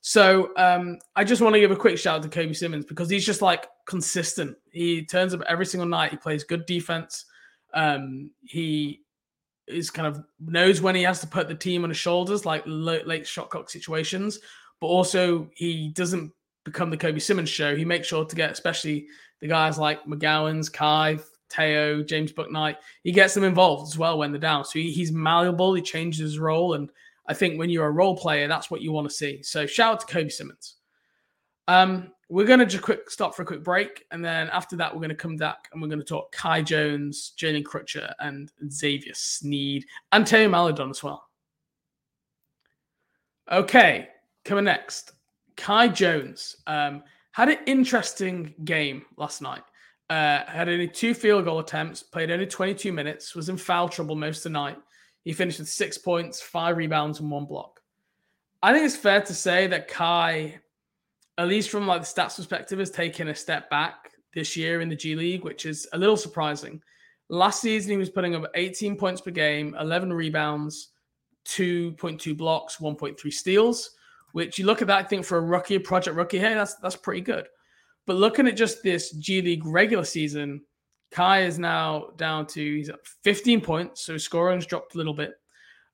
So 0.00 0.50
um, 0.56 0.98
I 1.14 1.24
just 1.24 1.42
want 1.42 1.54
to 1.54 1.60
give 1.60 1.70
a 1.70 1.76
quick 1.76 1.98
shout 1.98 2.24
out 2.24 2.30
to 2.30 2.40
Kobi 2.40 2.56
Simmons 2.56 2.86
because 2.86 3.10
he's 3.10 3.26
just 3.26 3.42
like 3.42 3.66
consistent. 3.86 4.56
He 4.70 5.04
turns 5.04 5.34
up 5.34 5.42
every 5.46 5.66
single 5.66 5.88
night. 5.88 6.10
He 6.10 6.16
plays 6.16 6.44
good 6.44 6.64
defense. 6.66 7.26
Um, 7.74 8.30
he 8.42 9.02
is 9.66 9.90
kind 9.90 10.08
of 10.08 10.24
knows 10.40 10.80
when 10.80 10.94
he 10.94 11.02
has 11.02 11.20
to 11.20 11.26
put 11.26 11.48
the 11.48 11.54
team 11.54 11.84
on 11.84 11.90
his 11.90 11.98
shoulders, 11.98 12.46
like 12.46 12.62
late, 12.66 13.06
late 13.06 13.26
shot 13.26 13.50
clock 13.50 13.68
situations. 13.68 14.38
But 14.80 14.86
also 14.86 15.50
he 15.54 15.90
doesn't 15.90 16.32
become 16.64 16.90
the 16.90 16.96
Kobi 16.96 17.20
Simmons 17.20 17.50
show. 17.50 17.76
He 17.76 17.84
makes 17.84 18.08
sure 18.08 18.24
to 18.24 18.36
get 18.36 18.50
especially 18.50 19.06
the 19.40 19.48
guys 19.48 19.78
like 19.78 20.04
McGowens, 20.04 20.72
Kai, 20.72 21.18
Theo, 21.50 22.02
James 22.02 22.32
Bouknight. 22.32 22.76
He 23.02 23.12
gets 23.12 23.34
them 23.34 23.44
involved 23.44 23.90
as 23.90 23.98
well 23.98 24.18
when 24.18 24.32
they're 24.32 24.40
down. 24.40 24.64
So 24.64 24.78
he, 24.78 24.90
he's 24.90 25.12
malleable. 25.12 25.74
He 25.74 25.82
changes 25.82 26.20
his 26.20 26.38
role 26.38 26.74
and 26.74 26.90
I 27.30 27.32
think 27.32 27.60
when 27.60 27.70
you're 27.70 27.86
a 27.86 27.92
role 27.92 28.16
player, 28.16 28.48
that's 28.48 28.72
what 28.72 28.82
you 28.82 28.90
want 28.90 29.08
to 29.08 29.14
see. 29.14 29.40
So 29.44 29.64
shout 29.64 29.92
out 29.92 30.00
to 30.00 30.12
Kobi 30.12 30.32
Simmons. 30.32 30.74
Um, 31.68 32.10
we're 32.28 32.44
going 32.44 32.58
to 32.58 32.66
just 32.66 32.82
quick 32.82 33.08
stop 33.08 33.36
for 33.36 33.42
a 33.42 33.46
quick 33.46 33.62
break. 33.62 34.04
And 34.10 34.24
then 34.24 34.48
after 34.52 34.74
that, 34.78 34.92
we're 34.92 34.98
going 34.98 35.10
to 35.10 35.14
come 35.14 35.36
back 35.36 35.68
and 35.72 35.80
we're 35.80 35.86
going 35.86 36.00
to 36.00 36.04
talk 36.04 36.32
Kai 36.32 36.60
Jones, 36.62 37.32
Jaylen 37.38 37.62
Crutcher, 37.62 38.12
and 38.18 38.50
Xavier 38.68 39.14
Sneed, 39.14 39.86
and 40.10 40.26
Terry 40.26 40.48
Maledon 40.48 40.90
as 40.90 41.04
well. 41.04 41.28
Okay, 43.52 44.08
coming 44.44 44.64
next. 44.64 45.12
Kai 45.56 45.86
Jones 45.86 46.56
um, 46.66 47.00
had 47.30 47.48
an 47.48 47.58
interesting 47.66 48.54
game 48.64 49.04
last 49.16 49.40
night. 49.40 49.62
Uh, 50.08 50.44
had 50.46 50.68
only 50.68 50.88
two 50.88 51.14
field 51.14 51.44
goal 51.44 51.60
attempts, 51.60 52.02
played 52.02 52.32
only 52.32 52.46
22 52.46 52.92
minutes, 52.92 53.36
was 53.36 53.48
in 53.48 53.56
foul 53.56 53.88
trouble 53.88 54.16
most 54.16 54.38
of 54.38 54.42
the 54.42 54.58
night. 54.58 54.78
He 55.24 55.32
finished 55.32 55.58
with 55.58 55.68
six 55.68 55.98
points, 55.98 56.40
five 56.40 56.76
rebounds, 56.76 57.20
and 57.20 57.30
one 57.30 57.44
block. 57.44 57.80
I 58.62 58.72
think 58.72 58.84
it's 58.84 58.96
fair 58.96 59.20
to 59.22 59.34
say 59.34 59.66
that 59.68 59.88
Kai, 59.88 60.60
at 61.38 61.48
least 61.48 61.70
from 61.70 61.86
like 61.86 62.02
the 62.02 62.06
stats 62.06 62.36
perspective, 62.36 62.78
has 62.78 62.90
taken 62.90 63.28
a 63.28 63.34
step 63.34 63.70
back 63.70 64.12
this 64.34 64.56
year 64.56 64.80
in 64.80 64.88
the 64.88 64.96
G 64.96 65.14
League, 65.14 65.44
which 65.44 65.66
is 65.66 65.88
a 65.92 65.98
little 65.98 66.16
surprising. 66.16 66.80
Last 67.28 67.60
season, 67.60 67.92
he 67.92 67.96
was 67.96 68.10
putting 68.10 68.34
up 68.34 68.50
18 68.54 68.96
points 68.96 69.20
per 69.20 69.30
game, 69.30 69.76
11 69.78 70.12
rebounds, 70.12 70.88
2.2 71.46 72.36
blocks, 72.36 72.76
1.3 72.76 73.32
steals. 73.32 73.90
Which 74.32 74.58
you 74.58 74.66
look 74.66 74.80
at 74.80 74.88
that, 74.88 74.98
I 74.98 75.08
think 75.08 75.24
for 75.24 75.38
a 75.38 75.42
rookie, 75.42 75.78
project 75.78 76.16
rookie, 76.16 76.38
hey, 76.38 76.54
that's 76.54 76.76
that's 76.76 76.96
pretty 76.96 77.20
good. 77.20 77.48
But 78.06 78.16
looking 78.16 78.46
at 78.46 78.56
just 78.56 78.82
this 78.82 79.10
G 79.12 79.42
League 79.42 79.66
regular 79.66 80.04
season, 80.04 80.62
Kai 81.10 81.42
is 81.42 81.58
now 81.58 82.10
down 82.16 82.46
to 82.48 82.76
he's 82.76 82.88
at 82.88 83.04
15 83.24 83.60
points, 83.60 84.02
so 84.02 84.12
his 84.12 84.24
scoring's 84.24 84.66
dropped 84.66 84.94
a 84.94 84.98
little 84.98 85.14
bit. 85.14 85.32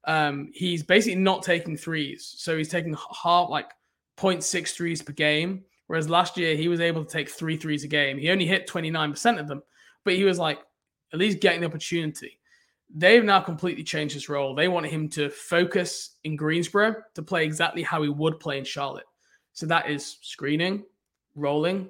Um, 0.05 0.51
he's 0.55 0.83
basically 0.83 1.21
not 1.21 1.43
taking 1.43 1.77
threes, 1.77 2.35
so 2.39 2.57
he's 2.57 2.69
taking 2.69 2.95
half 3.23 3.49
like 3.49 3.71
0.6 4.17 4.75
threes 4.75 5.03
per 5.03 5.13
game. 5.13 5.65
Whereas 5.87 6.09
last 6.09 6.37
year 6.37 6.57
he 6.57 6.69
was 6.69 6.81
able 6.81 7.05
to 7.05 7.11
take 7.11 7.31
three 7.31 7.57
threes 7.57 7.85
a 7.85 7.89
game. 7.89 8.19
He 8.19 8.31
only 8.31 8.47
hit 8.47 8.69
29% 8.69 9.39
of 9.39 9.49
them, 9.49 9.63
but 10.05 10.15
he 10.15 10.25
was 10.25 10.39
like 10.39 10.61
at 11.13 11.19
least 11.19 11.41
getting 11.41 11.61
the 11.61 11.67
opportunity. 11.67 12.39
They've 12.95 13.25
now 13.25 13.41
completely 13.41 13.85
changed 13.85 14.15
his 14.15 14.29
role. 14.29 14.55
They 14.55 14.69
want 14.69 14.87
him 14.87 15.09
to 15.11 15.31
focus 15.31 16.17
in 16.25 16.37
Greensboro 16.37 16.97
to 17.15 17.23
play 17.23 17.45
exactly 17.45 17.83
how 17.83 18.03
he 18.03 18.09
would 18.09 18.39
play 18.39 18.59
in 18.59 18.65
Charlotte. 18.65 19.07
So 19.53 19.67
that 19.67 19.89
is 19.89 20.19
screening, 20.23 20.85
rolling, 21.35 21.89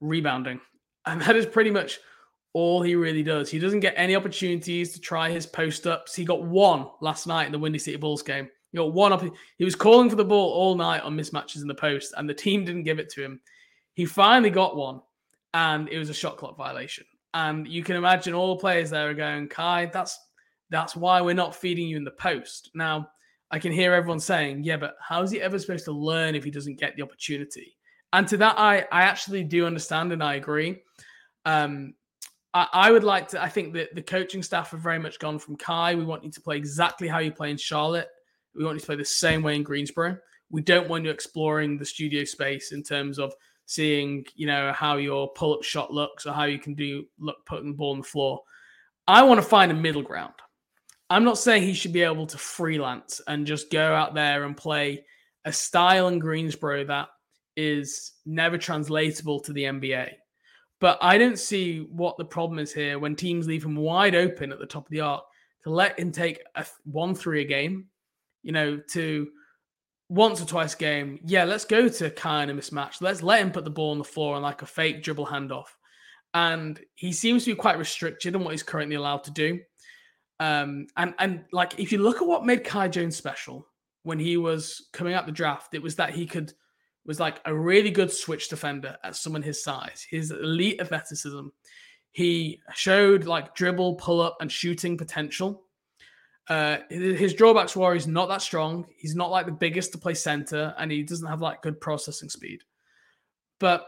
rebounding. 0.00 0.60
And 1.04 1.20
that 1.22 1.36
is 1.36 1.46
pretty 1.46 1.70
much 1.70 1.98
all 2.56 2.80
he 2.80 2.94
really 2.94 3.22
does. 3.22 3.50
He 3.50 3.58
doesn't 3.58 3.80
get 3.80 3.92
any 3.98 4.16
opportunities 4.16 4.94
to 4.94 4.98
try 4.98 5.28
his 5.28 5.44
post 5.44 5.86
ups. 5.86 6.14
He 6.14 6.24
got 6.24 6.42
one 6.42 6.86
last 7.02 7.26
night 7.26 7.44
in 7.44 7.52
the 7.52 7.58
Windy 7.58 7.78
City 7.78 7.98
Bulls 7.98 8.22
game. 8.22 8.48
He 8.72 8.78
got 8.78 8.94
one 8.94 9.12
up. 9.12 9.22
He 9.58 9.64
was 9.66 9.74
calling 9.74 10.08
for 10.08 10.16
the 10.16 10.24
ball 10.24 10.54
all 10.54 10.74
night 10.74 11.02
on 11.02 11.14
mismatches 11.14 11.60
in 11.60 11.68
the 11.68 11.74
post, 11.74 12.14
and 12.16 12.26
the 12.26 12.32
team 12.32 12.64
didn't 12.64 12.84
give 12.84 12.98
it 12.98 13.10
to 13.10 13.22
him. 13.22 13.42
He 13.92 14.06
finally 14.06 14.48
got 14.48 14.74
one, 14.74 15.02
and 15.52 15.86
it 15.90 15.98
was 15.98 16.08
a 16.08 16.14
shot 16.14 16.38
clock 16.38 16.56
violation. 16.56 17.04
And 17.34 17.68
you 17.68 17.82
can 17.84 17.94
imagine 17.94 18.32
all 18.32 18.54
the 18.54 18.60
players 18.62 18.88
there 18.88 19.10
are 19.10 19.14
going, 19.14 19.48
Kai, 19.48 19.90
that's 19.92 20.18
that's 20.70 20.96
why 20.96 21.20
we're 21.20 21.34
not 21.34 21.54
feeding 21.54 21.86
you 21.86 21.98
in 21.98 22.04
the 22.04 22.10
post. 22.12 22.70
Now, 22.74 23.10
I 23.50 23.58
can 23.58 23.70
hear 23.70 23.92
everyone 23.92 24.18
saying, 24.18 24.64
yeah, 24.64 24.78
but 24.78 24.96
how 25.06 25.20
is 25.20 25.30
he 25.30 25.42
ever 25.42 25.58
supposed 25.58 25.84
to 25.84 25.92
learn 25.92 26.34
if 26.34 26.42
he 26.42 26.50
doesn't 26.50 26.80
get 26.80 26.96
the 26.96 27.02
opportunity? 27.02 27.76
And 28.14 28.26
to 28.28 28.38
that, 28.38 28.58
I 28.58 28.86
I 28.90 29.02
actually 29.02 29.44
do 29.44 29.66
understand 29.66 30.12
and 30.12 30.22
I 30.22 30.36
agree. 30.36 30.80
Um, 31.44 31.92
I, 32.56 32.68
I 32.72 32.90
would 32.90 33.04
like 33.04 33.28
to. 33.28 33.42
I 33.42 33.50
think 33.50 33.74
that 33.74 33.94
the 33.94 34.00
coaching 34.00 34.42
staff 34.42 34.70
have 34.70 34.80
very 34.80 34.98
much 34.98 35.18
gone 35.18 35.38
from 35.38 35.56
Kai. 35.56 35.94
We 35.94 36.04
want 36.04 36.24
you 36.24 36.30
to 36.30 36.40
play 36.40 36.56
exactly 36.56 37.06
how 37.06 37.18
you 37.18 37.30
play 37.30 37.50
in 37.50 37.58
Charlotte. 37.58 38.08
We 38.54 38.64
want 38.64 38.76
you 38.76 38.80
to 38.80 38.86
play 38.86 38.96
the 38.96 39.04
same 39.04 39.42
way 39.42 39.56
in 39.56 39.62
Greensboro. 39.62 40.16
We 40.48 40.62
don't 40.62 40.88
want 40.88 41.04
you 41.04 41.10
exploring 41.10 41.76
the 41.76 41.84
studio 41.84 42.24
space 42.24 42.72
in 42.72 42.82
terms 42.82 43.18
of 43.18 43.34
seeing, 43.66 44.24
you 44.36 44.46
know, 44.46 44.72
how 44.72 44.96
your 44.96 45.28
pull-up 45.34 45.64
shot 45.64 45.92
looks 45.92 46.24
or 46.24 46.32
how 46.32 46.44
you 46.44 46.58
can 46.58 46.74
do 46.74 47.04
look 47.18 47.44
putting 47.44 47.72
the 47.72 47.76
ball 47.76 47.92
on 47.92 47.98
the 47.98 48.04
floor. 48.04 48.40
I 49.06 49.22
want 49.24 49.38
to 49.38 49.46
find 49.46 49.70
a 49.70 49.74
middle 49.74 50.02
ground. 50.02 50.32
I'm 51.10 51.24
not 51.24 51.36
saying 51.36 51.62
he 51.62 51.74
should 51.74 51.92
be 51.92 52.02
able 52.02 52.26
to 52.26 52.38
freelance 52.38 53.20
and 53.26 53.46
just 53.46 53.70
go 53.70 53.94
out 53.94 54.14
there 54.14 54.44
and 54.44 54.56
play 54.56 55.04
a 55.44 55.52
style 55.52 56.08
in 56.08 56.20
Greensboro 56.20 56.84
that 56.86 57.08
is 57.54 58.12
never 58.24 58.56
translatable 58.56 59.40
to 59.40 59.52
the 59.52 59.64
NBA. 59.64 60.12
But 60.80 60.98
I 61.00 61.16
don't 61.16 61.38
see 61.38 61.80
what 61.90 62.18
the 62.18 62.24
problem 62.24 62.58
is 62.58 62.72
here 62.72 62.98
when 62.98 63.16
teams 63.16 63.46
leave 63.46 63.64
him 63.64 63.76
wide 63.76 64.14
open 64.14 64.52
at 64.52 64.58
the 64.58 64.66
top 64.66 64.86
of 64.86 64.90
the 64.90 65.00
arc 65.00 65.24
to 65.64 65.70
let 65.70 65.98
him 65.98 66.12
take 66.12 66.42
a 66.54 66.66
one 66.84 67.14
three 67.14 67.42
a 67.42 67.44
game, 67.46 67.86
you 68.42 68.52
know, 68.52 68.78
to 68.92 69.28
once 70.08 70.40
or 70.40 70.46
twice 70.46 70.74
a 70.74 70.78
game. 70.78 71.18
Yeah, 71.24 71.44
let's 71.44 71.64
go 71.64 71.88
to 71.88 72.10
kind 72.10 72.50
of 72.50 72.56
mismatch. 72.56 73.00
Let's 73.00 73.22
let 73.22 73.40
him 73.40 73.50
put 73.50 73.64
the 73.64 73.70
ball 73.70 73.92
on 73.92 73.98
the 73.98 74.04
floor 74.04 74.34
and 74.34 74.42
like 74.42 74.62
a 74.62 74.66
fake 74.66 75.02
dribble 75.02 75.26
handoff. 75.26 75.66
And 76.34 76.78
he 76.94 77.12
seems 77.12 77.44
to 77.44 77.52
be 77.52 77.56
quite 77.56 77.78
restricted 77.78 78.34
in 78.34 78.44
what 78.44 78.52
he's 78.52 78.62
currently 78.62 78.96
allowed 78.96 79.24
to 79.24 79.30
do. 79.30 79.60
Um, 80.38 80.86
and 80.98 81.14
and 81.18 81.44
like 81.52 81.78
if 81.80 81.90
you 81.90 81.98
look 81.98 82.20
at 82.20 82.28
what 82.28 82.44
made 82.44 82.62
Kai 82.62 82.88
Jones 82.88 83.16
special 83.16 83.66
when 84.02 84.18
he 84.18 84.36
was 84.36 84.88
coming 84.92 85.14
out 85.14 85.24
the 85.24 85.32
draft, 85.32 85.74
it 85.74 85.82
was 85.82 85.96
that 85.96 86.10
he 86.10 86.26
could 86.26 86.52
was 87.06 87.20
like 87.20 87.40
a 87.44 87.54
really 87.54 87.90
good 87.90 88.12
switch 88.12 88.48
defender 88.48 88.96
at 89.02 89.16
someone 89.16 89.42
his 89.42 89.62
size. 89.62 90.06
His 90.08 90.30
elite 90.30 90.80
athleticism. 90.80 91.48
He 92.12 92.60
showed 92.74 93.24
like 93.24 93.54
dribble, 93.54 93.96
pull 93.96 94.20
up, 94.20 94.38
and 94.40 94.50
shooting 94.50 94.96
potential. 94.96 95.62
Uh, 96.48 96.78
his 96.88 97.34
drawbacks 97.34 97.74
were 97.74 97.94
he's 97.94 98.06
not 98.06 98.28
that 98.28 98.42
strong. 98.42 98.86
He's 98.96 99.16
not 99.16 99.30
like 99.30 99.46
the 99.46 99.52
biggest 99.52 99.92
to 99.92 99.98
play 99.98 100.14
center, 100.14 100.74
and 100.78 100.90
he 100.90 101.02
doesn't 101.02 101.26
have 101.26 101.40
like 101.40 101.62
good 101.62 101.80
processing 101.80 102.28
speed. 102.28 102.62
But 103.58 103.86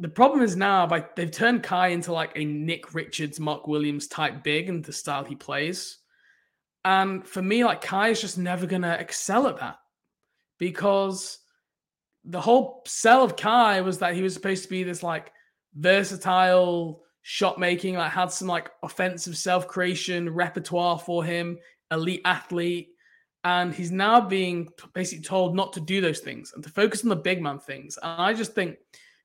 the 0.00 0.08
problem 0.08 0.42
is 0.42 0.56
now 0.56 0.86
by 0.86 1.06
they've 1.16 1.30
turned 1.30 1.62
Kai 1.62 1.88
into 1.88 2.12
like 2.12 2.32
a 2.36 2.44
Nick 2.44 2.94
Richards, 2.94 3.40
Mark 3.40 3.66
Williams 3.66 4.06
type 4.06 4.42
big 4.42 4.68
and 4.68 4.84
the 4.84 4.92
style 4.92 5.24
he 5.24 5.34
plays. 5.34 5.98
And 6.84 7.26
for 7.26 7.40
me, 7.40 7.64
like 7.64 7.80
Kai 7.80 8.10
is 8.10 8.20
just 8.20 8.36
never 8.38 8.66
gonna 8.66 8.96
excel 9.00 9.46
at 9.46 9.58
that 9.60 9.78
because 10.58 11.38
the 12.24 12.40
whole 12.40 12.82
sell 12.86 13.22
of 13.22 13.36
Kai 13.36 13.82
was 13.82 13.98
that 13.98 14.14
he 14.14 14.22
was 14.22 14.34
supposed 14.34 14.62
to 14.64 14.68
be 14.68 14.82
this 14.82 15.02
like 15.02 15.32
versatile 15.74 17.02
shot 17.22 17.58
making, 17.58 17.94
like 17.94 18.12
had 18.12 18.30
some 18.30 18.48
like 18.48 18.70
offensive 18.82 19.36
self 19.36 19.68
creation 19.68 20.30
repertoire 20.30 20.98
for 20.98 21.24
him, 21.24 21.58
elite 21.90 22.22
athlete. 22.24 22.88
And 23.44 23.74
he's 23.74 23.90
now 23.90 24.22
being 24.22 24.68
basically 24.94 25.24
told 25.24 25.54
not 25.54 25.74
to 25.74 25.80
do 25.80 26.00
those 26.00 26.20
things 26.20 26.52
and 26.54 26.64
to 26.64 26.70
focus 26.70 27.02
on 27.02 27.10
the 27.10 27.16
big 27.16 27.42
man 27.42 27.58
things. 27.58 27.98
And 28.02 28.22
I 28.22 28.32
just 28.32 28.54
think 28.54 28.76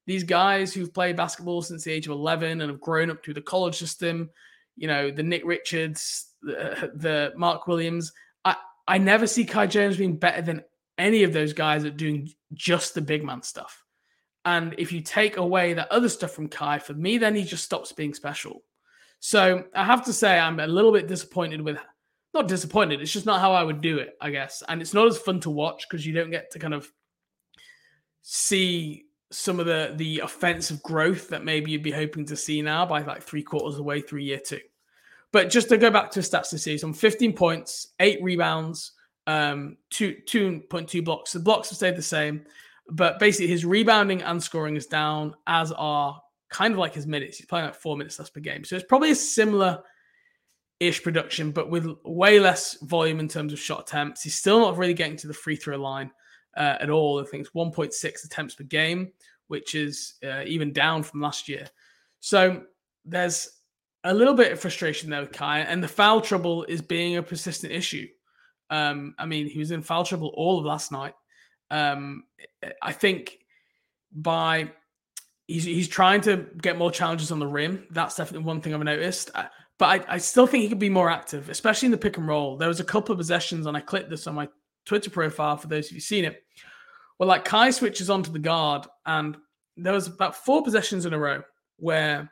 these 0.05 0.25
guys 0.25 0.73
who've 0.73 0.93
played 0.93 1.15
basketball 1.15 1.61
since 1.61 1.85
the 1.85 1.93
age 1.93 2.07
of 2.07 2.11
11 2.11 2.59
and 2.59 2.69
have 2.69 2.81
grown 2.81 3.11
up 3.11 3.23
through 3.23 3.35
the 3.35 3.41
college 3.41 3.77
system, 3.77 4.29
you 4.75 4.87
know, 4.87 5.09
the 5.09 5.23
Nick 5.23 5.45
Richards, 5.45 6.33
the, 6.41 6.91
the 6.95 7.31
Mark 7.37 7.65
Williams, 7.67 8.11
I, 8.43 8.57
I 8.85 8.97
never 8.97 9.25
see 9.25 9.45
Kai 9.45 9.67
Jones 9.67 9.95
being 9.95 10.17
better 10.17 10.41
than 10.41 10.63
any 10.97 11.23
of 11.23 11.31
those 11.31 11.53
guys 11.53 11.85
at 11.85 11.95
doing 11.95 12.29
just 12.53 12.93
the 12.93 13.01
big 13.01 13.23
man 13.23 13.41
stuff. 13.41 13.83
And 14.45 14.73
if 14.77 14.91
you 14.91 15.01
take 15.01 15.37
away 15.37 15.73
that 15.73 15.91
other 15.91 16.09
stuff 16.09 16.31
from 16.31 16.47
Kai, 16.47 16.79
for 16.79 16.93
me, 16.93 17.17
then 17.17 17.35
he 17.35 17.43
just 17.43 17.65
stops 17.65 17.91
being 17.91 18.13
special. 18.13 18.63
So 19.19 19.65
I 19.75 19.83
have 19.83 20.05
to 20.05 20.13
say, 20.13 20.39
I'm 20.39 20.59
a 20.59 20.67
little 20.67 20.93
bit 20.93 21.07
disappointed 21.07 21.61
with, 21.61 21.77
not 22.33 22.47
disappointed, 22.47 23.01
it's 23.01 23.11
just 23.11 23.25
not 23.25 23.41
how 23.41 23.51
I 23.51 23.63
would 23.63 23.81
do 23.81 23.97
it, 23.97 24.15
I 24.21 24.29
guess. 24.29 24.63
And 24.67 24.81
it's 24.81 24.93
not 24.93 25.07
as 25.07 25.17
fun 25.17 25.39
to 25.41 25.49
watch 25.49 25.87
because 25.89 26.05
you 26.05 26.13
don't 26.13 26.31
get 26.31 26.51
to 26.51 26.59
kind 26.59 26.73
of 26.73 26.89
see 28.21 29.05
some 29.31 29.59
of 29.59 29.65
the 29.65 29.93
the 29.95 30.19
offensive 30.19 30.81
growth 30.81 31.29
that 31.29 31.45
maybe 31.45 31.71
you'd 31.71 31.83
be 31.83 31.91
hoping 31.91 32.25
to 32.25 32.35
see 32.35 32.61
now 32.61 32.85
by 32.85 33.01
like 33.01 33.21
three 33.21 33.43
quarters 33.43 33.73
of 33.73 33.77
the 33.77 33.83
way 33.83 34.01
through 34.01 34.19
year 34.19 34.39
two. 34.43 34.59
But 35.31 35.49
just 35.49 35.69
to 35.69 35.77
go 35.77 35.91
back 35.91 36.09
to 36.11 36.21
stats 36.21 36.49
this 36.49 36.63
season, 36.63 36.93
15 36.93 37.33
points, 37.33 37.89
eight 37.99 38.21
rebounds, 38.23 38.93
um, 39.29 39.77
two 39.91 40.15
two 40.25 40.61
point 40.71 40.89
two 40.89 41.03
blocks. 41.03 41.33
The 41.33 41.39
blocks 41.39 41.69
have 41.69 41.77
stayed 41.77 41.95
the 41.95 42.01
same, 42.01 42.45
but 42.89 43.19
basically 43.19 43.47
his 43.47 43.63
rebounding 43.63 44.23
and 44.23 44.41
scoring 44.41 44.75
is 44.75 44.87
down, 44.87 45.35
as 45.45 45.71
are 45.73 46.19
kind 46.49 46.73
of 46.73 46.79
like 46.79 46.95
his 46.95 47.05
minutes. 47.05 47.37
He's 47.37 47.45
playing 47.45 47.65
like 47.65 47.75
four 47.75 47.95
minutes 47.95 48.17
less 48.17 48.31
per 48.31 48.39
game. 48.39 48.63
So 48.63 48.75
it's 48.75 48.85
probably 48.85 49.11
a 49.11 49.15
similar 49.15 49.83
ish 50.79 51.03
production, 51.03 51.51
but 51.51 51.69
with 51.69 51.87
way 52.03 52.39
less 52.39 52.79
volume 52.81 53.19
in 53.19 53.27
terms 53.27 53.53
of 53.53 53.59
shot 53.59 53.81
attempts. 53.81 54.23
He's 54.23 54.35
still 54.35 54.61
not 54.61 54.77
really 54.77 54.95
getting 54.95 55.17
to 55.17 55.27
the 55.27 55.33
free 55.33 55.55
throw 55.55 55.77
line 55.77 56.09
uh, 56.57 56.77
at 56.79 56.89
all. 56.89 57.21
I 57.21 57.25
think 57.25 57.41
it's 57.41 57.55
1.6 57.55 58.25
attempts 58.25 58.55
per 58.55 58.63
game, 58.63 59.11
which 59.47 59.75
is 59.75 60.15
uh, 60.23 60.41
even 60.47 60.73
down 60.73 61.03
from 61.03 61.21
last 61.21 61.47
year. 61.47 61.67
So 62.19 62.63
there's 63.05 63.47
a 64.05 64.13
little 64.13 64.33
bit 64.33 64.51
of 64.53 64.59
frustration 64.59 65.11
there 65.11 65.21
with 65.21 65.33
Kai, 65.33 65.59
and 65.59 65.83
the 65.83 65.87
foul 65.87 66.19
trouble 66.19 66.63
is 66.63 66.81
being 66.81 67.17
a 67.17 67.21
persistent 67.23 67.73
issue. 67.73 68.07
Um, 68.69 69.15
I 69.17 69.25
mean, 69.25 69.47
he 69.47 69.59
was 69.59 69.71
in 69.71 69.81
foul 69.81 70.03
trouble 70.03 70.31
all 70.35 70.59
of 70.59 70.65
last 70.65 70.91
night. 70.91 71.13
Um, 71.71 72.23
I 72.81 72.91
think 72.91 73.39
by 74.11 74.71
he's 75.47 75.63
he's 75.63 75.87
trying 75.87 76.21
to 76.21 76.47
get 76.61 76.77
more 76.77 76.91
challenges 76.91 77.31
on 77.31 77.39
the 77.39 77.47
rim. 77.47 77.87
That's 77.91 78.15
definitely 78.15 78.45
one 78.45 78.61
thing 78.61 78.73
I've 78.73 78.81
noticed. 78.81 79.31
Uh, 79.33 79.45
but 79.77 80.07
I, 80.09 80.15
I 80.15 80.17
still 80.17 80.45
think 80.45 80.63
he 80.63 80.69
could 80.69 80.79
be 80.79 80.89
more 80.89 81.09
active, 81.09 81.49
especially 81.49 81.87
in 81.87 81.91
the 81.91 81.97
pick 81.97 82.17
and 82.17 82.27
roll. 82.27 82.57
There 82.57 82.67
was 82.67 82.79
a 82.79 82.85
couple 82.85 83.13
of 83.13 83.17
possessions, 83.17 83.65
and 83.65 83.75
I 83.75 83.81
clipped 83.81 84.09
this 84.09 84.27
on 84.27 84.35
my 84.35 84.47
Twitter 84.85 85.09
profile 85.09 85.57
for 85.57 85.67
those 85.67 85.87
of 85.87 85.93
you 85.93 86.01
seen 86.01 86.25
it. 86.25 86.43
Well, 87.17 87.29
like 87.29 87.45
Kai 87.45 87.71
switches 87.71 88.09
onto 88.09 88.31
the 88.31 88.39
guard, 88.39 88.85
and 89.05 89.37
there 89.77 89.93
was 89.93 90.07
about 90.07 90.35
four 90.35 90.63
possessions 90.63 91.05
in 91.05 91.13
a 91.13 91.19
row 91.19 91.41
where 91.77 92.31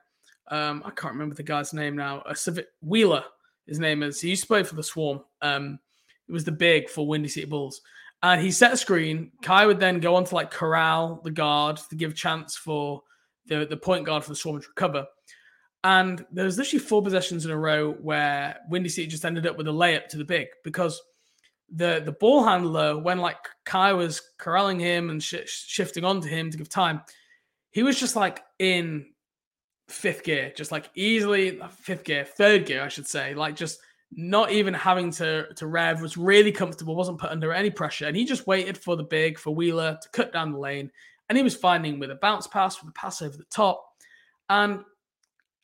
um, 0.50 0.84
I 0.86 0.92
can't 0.92 1.14
remember 1.14 1.36
the 1.36 1.44
guy's 1.44 1.74
name 1.74 1.96
now. 1.96 2.24
A 2.26 2.36
Civic 2.36 2.68
Wheeler, 2.82 3.24
his 3.66 3.80
name 3.80 4.04
is. 4.04 4.22
He 4.22 4.30
used 4.30 4.44
to 4.44 4.48
play 4.48 4.64
for 4.64 4.76
the 4.76 4.84
Swarm. 4.84 5.22
Um, 5.42 5.80
it 6.28 6.32
was 6.32 6.44
the 6.44 6.52
big 6.52 6.90
for 6.90 7.08
Windy 7.08 7.30
City 7.30 7.46
Bulls. 7.46 7.82
And 8.24 8.42
he 8.42 8.52
set 8.52 8.74
a 8.74 8.78
screen. 8.78 9.32
Kai 9.42 9.66
would 9.66 9.80
then 9.80 10.00
go 10.00 10.16
on 10.16 10.26
to 10.26 10.36
like 10.36 10.52
corral 10.52 11.22
the 11.24 11.32
guard 11.32 11.80
to 11.90 11.96
give 11.96 12.16
chance 12.16 12.56
for 12.56 13.04
the, 13.46 13.66
the 13.66 13.78
point 13.78 14.06
guard 14.06 14.24
for 14.24 14.30
the 14.30 14.36
Swarm 14.36 14.60
to 14.60 14.68
recover. 14.68 15.06
And 15.84 16.26
there 16.32 16.46
was 16.46 16.58
literally 16.58 16.84
four 16.84 17.04
possessions 17.04 17.46
in 17.46 17.52
a 17.52 17.58
row 17.58 17.94
where 17.94 18.58
Windy 18.70 18.90
City 18.90 19.08
just 19.08 19.26
ended 19.26 19.46
up 19.46 19.58
with 19.58 19.68
a 19.68 19.72
layup 19.72 20.08
to 20.10 20.18
the 20.18 20.26
big 20.26 20.48
because 20.64 21.00
the 21.74 22.02
the 22.04 22.12
ball 22.12 22.44
handler, 22.44 22.98
when 22.98 23.20
like 23.20 23.38
Kai 23.66 23.94
was 23.94 24.22
corralling 24.38 24.80
him 24.80 25.10
and 25.10 25.22
sh- 25.22 25.36
shifting 25.46 26.04
onto 26.04 26.28
him 26.28 26.50
to 26.50 26.58
give 26.58 26.70
time, 26.70 27.02
he 27.72 27.84
was 27.84 28.00
just 28.00 28.16
like 28.16 28.44
in 28.60 29.06
fifth 29.88 30.24
gear, 30.24 30.52
just 30.56 30.72
like 30.72 30.90
easily 30.96 31.60
uh, 31.60 31.68
fifth 31.68 32.04
gear, 32.04 32.26
third 32.26 32.66
gear, 32.66 32.84
I 32.84 32.88
should 32.88 33.08
say, 33.08 33.34
like 33.34 33.56
just 33.56 33.80
not 34.12 34.52
even 34.52 34.74
having 34.74 35.12
to 35.12 35.48
to 35.56 35.68
rev, 35.68 36.02
was 36.02 36.18
really 36.18 36.52
comfortable, 36.52 36.96
wasn't 36.96 37.20
put 37.20 37.32
under 37.32 37.54
any 37.54 37.70
pressure, 37.70 38.08
and 38.08 38.16
he 38.16 38.26
just 38.26 38.48
waited 38.48 38.78
for 38.78 38.96
the 38.96 39.04
big 39.04 39.38
for 39.38 39.54
Wheeler 39.54 39.98
to 40.02 40.10
cut 40.10 40.32
down 40.32 40.52
the 40.52 40.58
lane, 40.58 40.92
and 41.30 41.38
he 41.38 41.44
was 41.44 41.56
finding 41.56 42.00
with 42.00 42.12
a 42.12 42.16
bounce 42.16 42.48
pass, 42.48 42.82
with 42.82 42.90
a 42.90 42.94
pass 42.94 43.22
over 43.22 43.38
the 43.38 43.46
top, 43.46 43.84
and 44.50 44.84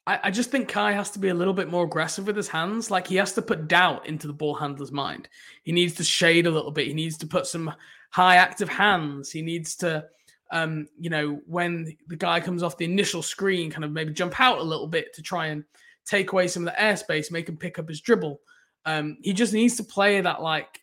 I, 0.05 0.19
I 0.23 0.31
just 0.31 0.51
think 0.51 0.67
Kai 0.67 0.91
has 0.91 1.11
to 1.11 1.19
be 1.19 1.29
a 1.29 1.33
little 1.33 1.53
bit 1.53 1.69
more 1.69 1.85
aggressive 1.85 2.27
with 2.27 2.35
his 2.35 2.49
hands. 2.49 2.91
Like 2.91 3.07
he 3.07 3.15
has 3.15 3.33
to 3.33 3.41
put 3.41 3.67
doubt 3.67 4.07
into 4.07 4.27
the 4.27 4.33
ball 4.33 4.55
handler's 4.55 4.91
mind. 4.91 5.29
He 5.63 5.71
needs 5.71 5.93
to 5.95 6.03
shade 6.03 6.45
a 6.45 6.51
little 6.51 6.71
bit. 6.71 6.87
He 6.87 6.93
needs 6.93 7.17
to 7.19 7.27
put 7.27 7.47
some 7.47 7.73
high 8.09 8.35
active 8.35 8.69
hands. 8.69 9.31
He 9.31 9.41
needs 9.41 9.75
to 9.77 10.05
um, 10.51 10.87
you 10.99 11.09
know, 11.09 11.41
when 11.47 11.97
the 12.07 12.15
guy 12.15 12.39
comes 12.39 12.61
off 12.61 12.77
the 12.77 12.85
initial 12.85 13.23
screen, 13.23 13.71
kind 13.71 13.83
of 13.83 13.91
maybe 13.91 14.13
jump 14.13 14.39
out 14.39 14.59
a 14.59 14.63
little 14.63 14.85
bit 14.85 15.11
to 15.15 15.23
try 15.23 15.47
and 15.47 15.63
take 16.05 16.31
away 16.31 16.47
some 16.47 16.67
of 16.67 16.73
the 16.73 16.81
airspace, 16.81 17.31
make 17.31 17.49
him 17.49 17.57
pick 17.57 17.79
up 17.79 17.89
his 17.89 18.01
dribble. 18.01 18.39
Um, 18.85 19.17
he 19.21 19.33
just 19.33 19.53
needs 19.53 19.75
to 19.77 19.83
play 19.83 20.19
that 20.19 20.41
like 20.41 20.81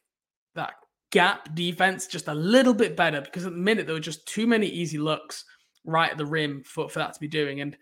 that 0.55 0.75
gap 1.11 1.55
defense 1.55 2.07
just 2.07 2.29
a 2.29 2.35
little 2.35 2.75
bit 2.75 2.97
better 2.97 3.21
because 3.21 3.45
at 3.45 3.53
the 3.53 3.59
minute 3.59 3.87
there 3.87 3.95
were 3.95 4.01
just 4.01 4.27
too 4.27 4.47
many 4.47 4.67
easy 4.67 4.99
looks 4.99 5.45
right 5.85 6.11
at 6.11 6.19
the 6.19 6.27
rim 6.27 6.63
for, 6.65 6.89
for 6.89 7.01
that 7.01 7.15
to 7.15 7.21
be 7.21 7.29
doing. 7.29 7.61
And 7.61 7.77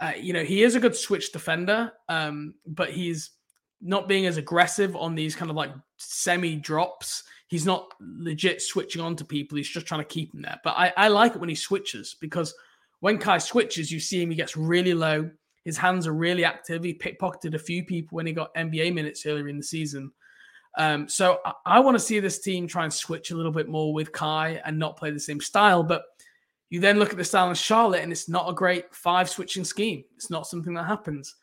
uh, 0.00 0.12
you 0.18 0.32
know, 0.32 0.44
he 0.44 0.62
is 0.62 0.74
a 0.74 0.80
good 0.80 0.96
switch 0.96 1.32
defender, 1.32 1.92
um, 2.08 2.54
but 2.66 2.90
he's 2.90 3.30
not 3.80 4.08
being 4.08 4.26
as 4.26 4.36
aggressive 4.36 4.96
on 4.96 5.14
these 5.14 5.36
kind 5.36 5.50
of 5.50 5.56
like 5.56 5.70
semi 5.98 6.56
drops 6.56 7.24
he's 7.48 7.66
not 7.66 7.92
legit 8.00 8.62
switching 8.62 9.02
on 9.02 9.16
to 9.16 9.24
people. 9.24 9.56
He's 9.56 9.68
just 9.68 9.86
trying 9.86 10.02
to 10.02 10.06
keep 10.06 10.32
him 10.32 10.42
there. 10.42 10.60
But 10.62 10.76
I, 10.76 10.92
I 10.96 11.08
like 11.08 11.34
it 11.34 11.40
when 11.40 11.48
he 11.48 11.54
switches 11.54 12.14
because 12.20 12.54
when 13.00 13.18
Kai 13.18 13.38
switches, 13.38 13.90
you 13.90 14.00
see 14.00 14.22
him, 14.22 14.30
he 14.30 14.36
gets 14.36 14.56
really 14.56 14.94
low. 14.94 15.30
His 15.68 15.76
hands 15.76 16.06
are 16.06 16.14
really 16.14 16.46
active. 16.46 16.82
He 16.82 16.94
pickpocketed 16.94 17.52
a 17.52 17.58
few 17.58 17.84
people 17.84 18.16
when 18.16 18.24
he 18.24 18.32
got 18.32 18.54
NBA 18.54 18.94
minutes 18.94 19.26
earlier 19.26 19.48
in 19.48 19.58
the 19.58 19.62
season. 19.62 20.10
Um, 20.78 21.06
so 21.10 21.40
I, 21.44 21.52
I 21.66 21.80
want 21.80 21.94
to 21.94 22.02
see 22.02 22.20
this 22.20 22.38
team 22.38 22.66
try 22.66 22.84
and 22.84 22.92
switch 22.92 23.32
a 23.32 23.36
little 23.36 23.52
bit 23.52 23.68
more 23.68 23.92
with 23.92 24.10
Kai 24.10 24.62
and 24.64 24.78
not 24.78 24.96
play 24.96 25.10
the 25.10 25.20
same 25.20 25.42
style. 25.42 25.82
But 25.82 26.04
you 26.70 26.80
then 26.80 26.98
look 26.98 27.10
at 27.10 27.18
the 27.18 27.24
style 27.24 27.50
in 27.50 27.54
Charlotte, 27.54 28.02
and 28.02 28.10
it's 28.10 28.30
not 28.30 28.48
a 28.48 28.54
great 28.54 28.94
five 28.94 29.28
switching 29.28 29.62
scheme. 29.62 30.04
It's 30.16 30.30
not 30.30 30.46
something 30.46 30.72
that 30.72 30.84
happens. 30.84 31.34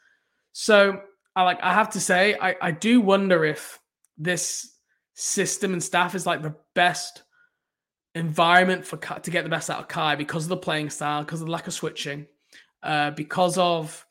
So 0.53 0.99
I 1.35 1.43
like 1.43 1.61
I 1.61 1.71
have 1.71 1.91
to 1.91 1.99
say, 1.99 2.35
I, 2.41 2.55
I 2.59 2.71
do 2.71 3.01
wonder 3.01 3.45
if 3.45 3.79
this 4.17 4.71
system 5.13 5.73
and 5.73 5.83
staff 5.83 6.15
is 6.15 6.25
like 6.25 6.41
the 6.41 6.55
best 6.73 7.21
environment 8.15 8.87
for 8.87 8.97
to 8.97 9.29
get 9.29 9.43
the 9.43 9.51
best 9.51 9.69
out 9.69 9.81
of 9.81 9.87
Kai 9.87 10.15
because 10.15 10.45
of 10.45 10.49
the 10.49 10.57
playing 10.57 10.89
style, 10.89 11.23
because 11.23 11.41
of 11.41 11.45
the 11.45 11.51
lack 11.51 11.67
of 11.67 11.73
switching, 11.73 12.25
uh, 12.81 13.11
because 13.11 13.59
of 13.59 14.04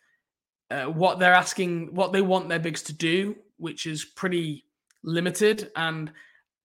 uh, 0.75 0.91
what 0.91 1.19
they're 1.19 1.35
asking, 1.35 1.95
what 1.95 2.13
they 2.13 2.23
want 2.23 2.49
their 2.49 2.59
bigs 2.59 2.83
to 2.83 2.93
do, 2.93 3.37
which 3.59 3.87
is 3.87 4.05
pretty 4.05 4.65
limited. 5.03 5.71
And 5.77 6.13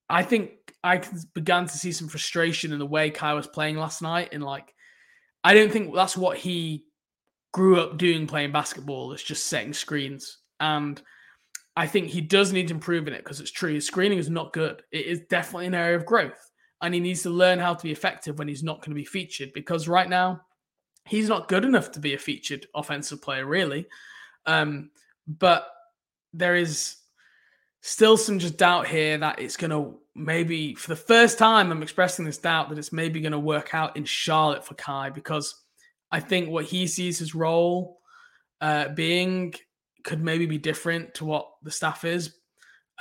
I 0.10 0.24
think 0.24 0.52
I 0.84 1.02
began 1.34 1.67
to 1.67 1.78
see 1.78 1.91
some 1.91 2.08
frustration 2.08 2.74
in 2.74 2.80
the 2.80 2.86
way 2.86 3.12
Kai 3.12 3.34
was 3.34 3.48
playing 3.48 3.78
last 3.78 4.02
night. 4.02 4.30
And 4.32 4.43
like, 4.43 4.74
I 5.43 5.54
don't 5.54 5.72
think 5.72 5.93
that's 5.93 6.17
what 6.17 6.38
he 6.38 6.86
grew 7.54 7.80
up 7.80 7.98
doing 7.98 8.26
playing 8.26 8.52
basketball. 8.52 9.12
It's 9.13 9.24
just 9.24 9.48
setting 9.48 9.74
screens 9.74 10.39
and 10.60 11.02
I 11.76 11.88
think 11.88 12.08
he 12.08 12.22
does 12.22 12.52
need 12.52 12.67
to 12.67 12.74
improve 12.74 13.08
in 13.08 13.13
it 13.13 13.24
because 13.24 13.39
it's 13.39 13.52
true. 13.52 13.74
His 13.74 13.88
screening 13.88 14.19
is 14.19 14.30
not 14.30 14.54
good. 14.54 14.82
It 14.91 15.06
is 15.06 15.22
definitely 15.30 15.67
an 15.67 15.76
area 15.76 15.95
of 15.95 16.06
growth. 16.06 16.52
And 16.82 16.93
he 16.93 17.00
needs 17.00 17.24
to 17.24 17.30
learn 17.30 17.60
how 17.60 17.74
to 17.74 17.84
be 17.84 17.91
effective 17.91 18.38
when 18.38 18.48
he's 18.48 18.63
not 18.63 18.80
going 18.80 18.91
to 18.91 18.95
be 18.95 19.06
featured 19.06 19.52
because 19.54 19.88
right 19.88 20.10
now 20.10 20.41
he's 21.10 21.28
not 21.28 21.48
good 21.48 21.65
enough 21.65 21.91
to 21.91 22.00
be 22.00 22.13
a 22.13 22.19
featured 22.19 22.67
offensive 22.74 23.22
player, 23.22 23.45
really. 23.45 23.88
Um, 24.45 24.91
but 25.28 25.67
there 26.34 26.56
is 26.56 26.98
still 27.82 28.17
some 28.17 28.39
just 28.39 28.58
doubt 28.58 28.88
here 28.88 29.17
that 29.17 29.39
it's 29.39 29.58
going 29.58 29.72
to 29.72 30.00
maybe, 30.15 30.76
for 30.76 30.89
the 30.89 30.95
first 30.95 31.38
time, 31.38 31.72
I'm 31.72 31.84
expressing 31.84 32.26
this 32.26 32.38
doubt 32.38 32.69
that 32.69 32.78
it's 32.78 32.93
maybe 32.93 33.22
going 33.22 33.32
to 33.32 33.39
work 33.39 33.74
out 33.74 33.98
in 33.98 34.06
Charlotte 34.06 34.65
for 34.65 34.76
Kai 34.76 35.10
because 35.10 35.56
I 36.12 36.19
think 36.19 36.50
what 36.50 36.65
he 36.65 36.88
sees 36.88 37.19
his 37.19 37.36
role 37.36 38.00
uh, 38.62 38.89
being 38.89 39.54
could 40.04 40.22
maybe 40.22 40.45
be 40.45 40.58
different 40.58 41.13
to 41.15 41.26
what 41.26 41.50
the 41.63 41.72
staff 41.72 42.06
is. 42.06 42.36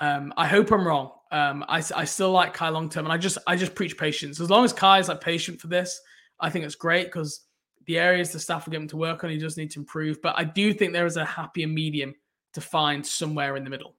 Um, 0.01 0.33
I 0.37 0.47
hope 0.47 0.71
I'm 0.71 0.87
wrong. 0.87 1.11
Um, 1.31 1.65
I, 1.69 1.83
I 1.95 2.05
still 2.05 2.31
like 2.31 2.55
Kai 2.55 2.69
long 2.69 2.89
term, 2.89 3.05
and 3.05 3.13
I 3.13 3.19
just 3.19 3.39
I 3.47 3.57
just 3.57 3.75
preach 3.75 3.99
patience. 3.99 4.41
As 4.41 4.49
long 4.49 4.65
as 4.65 4.73
Kai 4.73 5.01
is 5.01 5.09
like 5.09 5.21
patient 5.21 5.61
for 5.61 5.67
this, 5.67 6.01
I 6.41 6.51
think 6.51 6.65
it's 6.65 6.75
great 6.75 7.07
because 7.07 7.41
the 7.89 7.99
areas 7.99 8.31
the 8.31 8.39
staff 8.39 8.67
will 8.67 8.71
get 8.71 8.83
him 8.83 8.89
to 8.89 8.99
work 8.99 9.25
on, 9.25 9.31
he 9.31 9.39
does 9.39 9.57
need 9.57 9.71
to 9.71 9.81
improve. 9.81 10.21
But 10.21 10.35
I 10.37 10.45
do 10.45 10.75
think 10.75 10.93
there 10.93 11.07
is 11.07 11.17
a 11.17 11.25
happier 11.25 11.67
medium 11.67 12.15
to 12.53 12.61
find 12.61 13.05
somewhere 13.05 13.57
in 13.57 13.65
the 13.65 13.71
middle. 13.71 13.95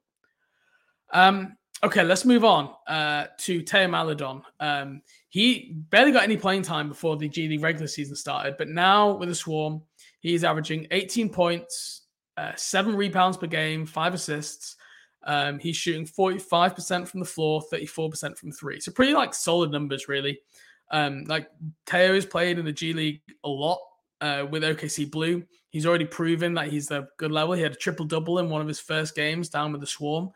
Um, 1.12 1.56
okay, 1.82 2.04
let's 2.04 2.24
move 2.24 2.44
on 2.44 2.72
uh, 2.86 3.26
to 3.38 3.62
Theo 3.62 3.88
Maledon. 3.88 4.42
Um, 4.60 5.02
he 5.28 5.74
barely 5.90 6.12
got 6.12 6.22
any 6.22 6.36
playing 6.36 6.62
time 6.62 6.88
before 6.88 7.16
the 7.16 7.28
G 7.28 7.48
League 7.48 7.62
regular 7.64 7.88
season 7.88 8.14
started, 8.14 8.54
but 8.58 8.68
now 8.68 9.10
with 9.10 9.28
a 9.28 9.34
swarm, 9.34 9.82
he's 10.20 10.44
averaging 10.44 10.86
18 10.92 11.28
points, 11.28 12.02
uh, 12.36 12.52
seven 12.54 12.94
rebounds 12.94 13.36
per 13.36 13.48
game, 13.48 13.86
five 13.86 14.14
assists. 14.14 14.76
Um, 15.24 15.58
he's 15.58 15.76
shooting 15.76 16.06
45% 16.06 17.08
from 17.08 17.18
the 17.18 17.26
floor, 17.26 17.60
34% 17.72 18.38
from 18.38 18.52
three. 18.52 18.78
So 18.78 18.92
pretty 18.92 19.14
like 19.14 19.34
solid 19.34 19.72
numbers, 19.72 20.06
really. 20.08 20.38
Um, 20.90 21.24
like 21.24 21.48
Theo 21.86 22.14
has 22.14 22.26
played 22.26 22.58
in 22.58 22.64
the 22.64 22.72
G 22.72 22.92
League 22.92 23.20
a 23.44 23.48
lot 23.48 23.78
uh, 24.20 24.46
with 24.50 24.62
OKC 24.62 25.10
Blue. 25.10 25.44
He's 25.70 25.86
already 25.86 26.04
proven 26.04 26.54
that 26.54 26.68
he's 26.68 26.90
a 26.90 27.08
good 27.16 27.30
level. 27.30 27.54
He 27.54 27.62
had 27.62 27.72
a 27.72 27.76
triple 27.76 28.06
double 28.06 28.38
in 28.38 28.50
one 28.50 28.60
of 28.60 28.68
his 28.68 28.80
first 28.80 29.14
games 29.14 29.48
down 29.48 29.72
with 29.72 29.80
the 29.80 29.86
Swarm. 29.86 30.30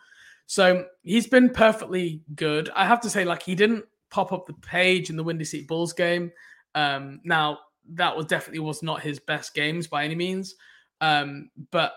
So 0.46 0.84
he's 1.02 1.26
been 1.26 1.50
perfectly 1.50 2.22
good. 2.34 2.70
I 2.74 2.86
have 2.86 3.00
to 3.00 3.10
say, 3.10 3.24
like, 3.24 3.42
he 3.42 3.54
didn't 3.54 3.84
pop 4.10 4.32
up 4.32 4.46
the 4.46 4.52
page 4.52 5.10
in 5.10 5.16
the 5.16 5.24
Windy 5.24 5.44
City 5.44 5.64
Bulls 5.64 5.92
game. 5.92 6.30
Um, 6.74 7.20
now, 7.24 7.58
that 7.94 8.16
was 8.16 8.26
definitely 8.26 8.60
was 8.60 8.82
not 8.82 9.02
his 9.02 9.18
best 9.18 9.54
games 9.54 9.86
by 9.86 10.04
any 10.04 10.14
means. 10.14 10.54
Um, 11.00 11.50
but 11.70 11.94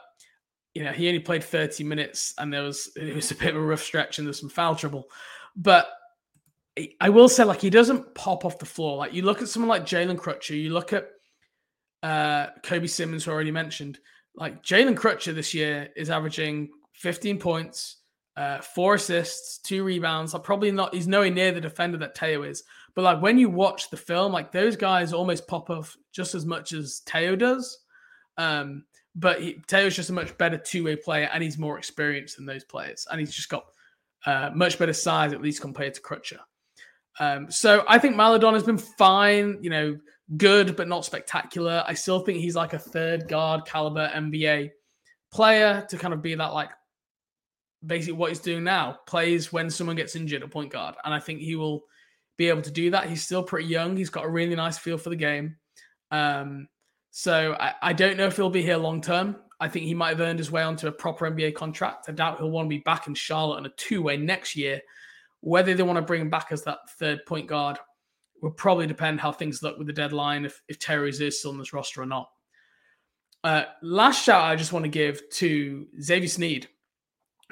you 0.74 0.84
know, 0.84 0.91
he 0.91 1.08
only 1.08 1.20
played 1.20 1.43
30 1.43 1.84
minutes 1.84 2.36
and 2.38 2.54
there 2.54 2.62
was 2.62 2.91
it 2.96 3.15
was 3.15 3.32
a 3.32 3.36
bit 3.36 3.50
of 3.50 3.56
a 3.56 3.65
rough 3.65 3.82
stretch 3.82 4.17
and 4.17 4.28
there's 4.28 4.39
some 4.39 4.50
foul 4.50 4.76
trouble. 4.76 5.08
But 5.56 5.88
I 7.00 7.10
will 7.10 7.30
say, 7.30 7.44
like, 7.44 7.62
he 7.62 7.70
doesn't 7.70 8.13
pop 8.16 8.46
off 8.46 8.60
the 8.60 8.66
floor. 8.66 8.98
Like, 8.98 9.13
you 9.13 9.24
look 9.24 9.42
at 9.42 9.48
someone 9.48 9.70
like 9.70 9.86
Jaylen 9.86 10.18
Crutcher, 10.18 10.62
you 10.62 10.72
look 10.72 10.94
at 10.94 11.10
uh, 12.04 12.48
Kobi 12.63 12.90
Simmons, 12.90 13.26
who 13.26 13.32
I 13.32 13.34
already 13.34 13.52
mentioned. 13.52 14.00
Like, 14.36 14.63
Jaylen 14.63 14.96
Crutcher 14.96 15.34
this 15.34 15.54
year 15.54 15.90
is 15.96 16.10
averaging 16.10 16.70
15 16.94 17.40
points, 17.40 17.98
uh, 18.36 18.60
four 18.60 18.96
assists, 18.96 19.60
two 19.60 19.84
rebounds. 19.84 20.34
Like, 20.34 20.44
probably 20.44 20.72
not, 20.72 20.94
he's 20.94 21.08
nowhere 21.08 21.32
near 21.32 21.52
the 21.52 21.62
defender 21.62 21.98
that 22.00 22.18
Theo 22.18 22.44
is. 22.44 22.63
But, 22.96 23.04
like, 23.04 23.22
when 23.22 23.38
you 23.38 23.50
watch 23.50 23.90
the 23.90 23.98
film, 23.98 24.32
like, 24.32 24.52
those 24.52 24.76
guys 24.76 25.13
almost 25.13 25.48
pop 25.48 25.70
off 25.70 25.96
just 26.12 26.36
as 26.36 26.46
much 26.46 26.74
as 26.74 27.02
Theo 27.08 27.36
does. 27.36 27.80
Um, 28.38 28.84
but 29.18 29.42
he, 29.42 29.62
Theo's 29.68 29.96
just 29.96 30.12
a 30.12 30.13
much 30.13 30.38
better 30.38 30.58
two 30.58 30.84
way 30.84 30.96
player, 30.96 31.30
and 31.34 31.44
he's 31.44 31.58
more 31.58 31.78
experienced 31.78 32.38
than 32.38 32.46
those 32.46 32.63
players, 32.63 33.08
and 33.10 33.20
he's 33.20 33.34
just 33.34 33.50
got 33.50 33.66
uh, 34.26 34.52
much 34.54 34.78
better 34.78 34.94
size, 34.94 35.34
at 35.34 35.42
least 35.42 35.62
compared 35.62 35.96
to 35.96 36.02
Crutcher. 36.02 36.40
Um, 37.20 37.50
so 37.50 37.84
I 37.88 38.00
think 38.00 38.16
Maledon 38.16 38.54
has 38.54 38.64
been 38.64 38.78
fine, 38.78 39.58
you 39.62 39.70
know, 39.70 39.98
good 40.36 40.76
but 40.76 40.88
not 40.88 41.06
spectacular. 41.06 41.84
I 41.88 41.94
still 41.94 42.20
think 42.20 42.40
he's 42.40 42.56
like 42.56 42.74
a 42.74 42.80
third 42.80 43.28
guard 43.28 43.66
caliber 43.66 44.12
NBA 44.14 44.72
player 45.32 45.86
to 45.90 45.98
kind 45.98 46.14
of 46.14 46.22
be 46.22 46.36
that 46.36 46.54
like 46.54 46.70
basically 47.86 48.14
what 48.14 48.30
he's 48.30 48.40
doing 48.40 48.64
now 48.64 49.00
plays 49.08 49.54
when 49.54 49.70
someone 49.70 49.96
gets 49.96 50.16
injured 50.16 50.44
at 50.44 50.52
point 50.52 50.72
guard, 50.72 50.96
and 51.04 51.14
I 51.14 51.20
think 51.20 51.40
he 51.40 51.56
will 51.56 51.84
be 52.38 52.50
able 52.50 52.62
to 52.62 52.72
do 52.72 52.92
that. 52.92 53.10
He's 53.10 53.24
still 53.24 53.44
pretty 53.44 53.68
young. 53.68 53.98
He's 53.98 54.10
got 54.10 54.26
a 54.26 54.30
really 54.30 54.56
nice 54.56 54.78
feel 54.78 54.98
for 54.98 55.10
the 55.10 55.16
game. 55.16 55.56
Um, 56.12 56.68
so 57.12 57.56
I, 57.60 57.74
I 57.82 57.94
don't 57.94 58.18
know 58.18 58.28
if 58.28 58.36
he'll 58.36 58.50
be 58.50 58.62
here 58.62 58.78
long 58.78 59.02
term. 59.02 59.38
I 59.60 59.68
think 59.68 59.86
he 59.86 59.96
might 59.96 60.10
have 60.10 60.20
earned 60.20 60.38
his 60.38 60.52
way 60.52 60.62
onto 60.62 60.88
a 60.88 60.92
proper 60.92 61.30
NBA 61.30 61.56
contract. 61.56 62.06
I 62.08 62.12
doubt 62.12 62.38
he'll 62.38 62.52
want 62.52 62.68
to 62.68 62.70
be 62.70 62.78
back 62.80 63.08
in 63.08 63.16
Charlotte 63.16 63.58
on 63.58 63.66
a 63.66 63.70
two 63.70 64.04
way 64.04 64.18
next 64.18 64.56
year. 64.56 64.82
Whether 65.41 65.73
they 65.73 65.84
want 65.84 65.97
to 65.97 66.02
bring 66.02 66.21
him 66.21 66.30
back 66.30 66.47
as 66.52 66.63
that 66.63 66.80
third 67.00 67.26
point 67.26 67.47
guard 67.47 67.78
will 68.41 68.52
probably 68.52 68.88
depend 68.88 69.19
how 69.19 69.32
things 69.32 69.63
look 69.63 69.78
with 69.78 69.88
the 69.88 69.93
deadline, 69.93 70.45
if, 70.45 70.62
if 70.67 70.80
Terry's 70.80 71.21
is 71.21 71.39
still 71.39 71.52
on 71.52 71.58
this 71.58 71.73
roster 71.73 72.02
or 72.02 72.06
not. 72.06 72.30
Uh, 73.43 73.63
last 73.82 74.23
shout 74.23 74.43
I 74.43 74.56
just 74.56 74.73
want 74.73 74.84
to 74.84 74.89
give 74.89 75.21
to 75.30 75.88
Xavier 76.02 76.28
Sneed, 76.28 76.67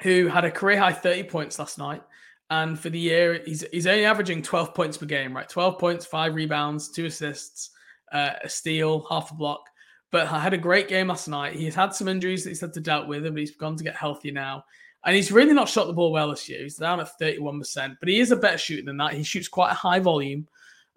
who 0.02 0.28
had 0.28 0.44
a 0.44 0.50
career 0.50 0.78
high 0.78 0.92
30 0.92 1.24
points 1.24 1.58
last 1.58 1.78
night. 1.78 2.02
And 2.50 2.78
for 2.78 2.90
the 2.90 2.98
year, 2.98 3.42
he's, 3.44 3.64
he's 3.72 3.86
only 3.86 4.04
averaging 4.04 4.42
12 4.42 4.74
points 4.74 4.96
per 4.96 5.06
game, 5.06 5.34
right? 5.34 5.48
12 5.48 5.78
points, 5.78 6.06
five 6.06 6.34
rebounds, 6.34 6.90
two 6.90 7.06
assists, 7.06 7.70
uh, 8.12 8.34
a 8.44 8.48
steal, 8.48 9.06
half 9.10 9.32
a 9.32 9.34
block. 9.34 9.68
But 10.12 10.28
I 10.28 10.38
had 10.38 10.54
a 10.54 10.58
great 10.58 10.86
game 10.86 11.08
last 11.08 11.26
night. 11.26 11.54
He's 11.54 11.74
had 11.74 11.92
some 11.92 12.06
injuries 12.06 12.44
that 12.44 12.50
he's 12.50 12.60
had 12.60 12.72
to 12.74 12.80
deal 12.80 13.06
with, 13.06 13.24
but 13.24 13.36
he's 13.36 13.56
gone 13.56 13.76
to 13.76 13.84
get 13.84 13.96
healthy 13.96 14.30
now. 14.30 14.64
And 15.06 15.14
he's 15.14 15.32
really 15.32 15.54
not 15.54 15.68
shot 15.68 15.86
the 15.86 15.92
ball 15.92 16.12
well 16.12 16.30
this 16.30 16.48
year. 16.48 16.62
He's 16.62 16.76
down 16.76 17.00
at 17.00 17.18
31%, 17.20 17.96
but 18.00 18.08
he 18.08 18.20
is 18.20 18.32
a 18.32 18.36
better 18.36 18.58
shooter 18.58 18.84
than 18.84 18.96
that. 18.98 19.14
He 19.14 19.22
shoots 19.22 19.48
quite 19.48 19.70
a 19.70 19.74
high 19.74 20.00
volume 20.00 20.46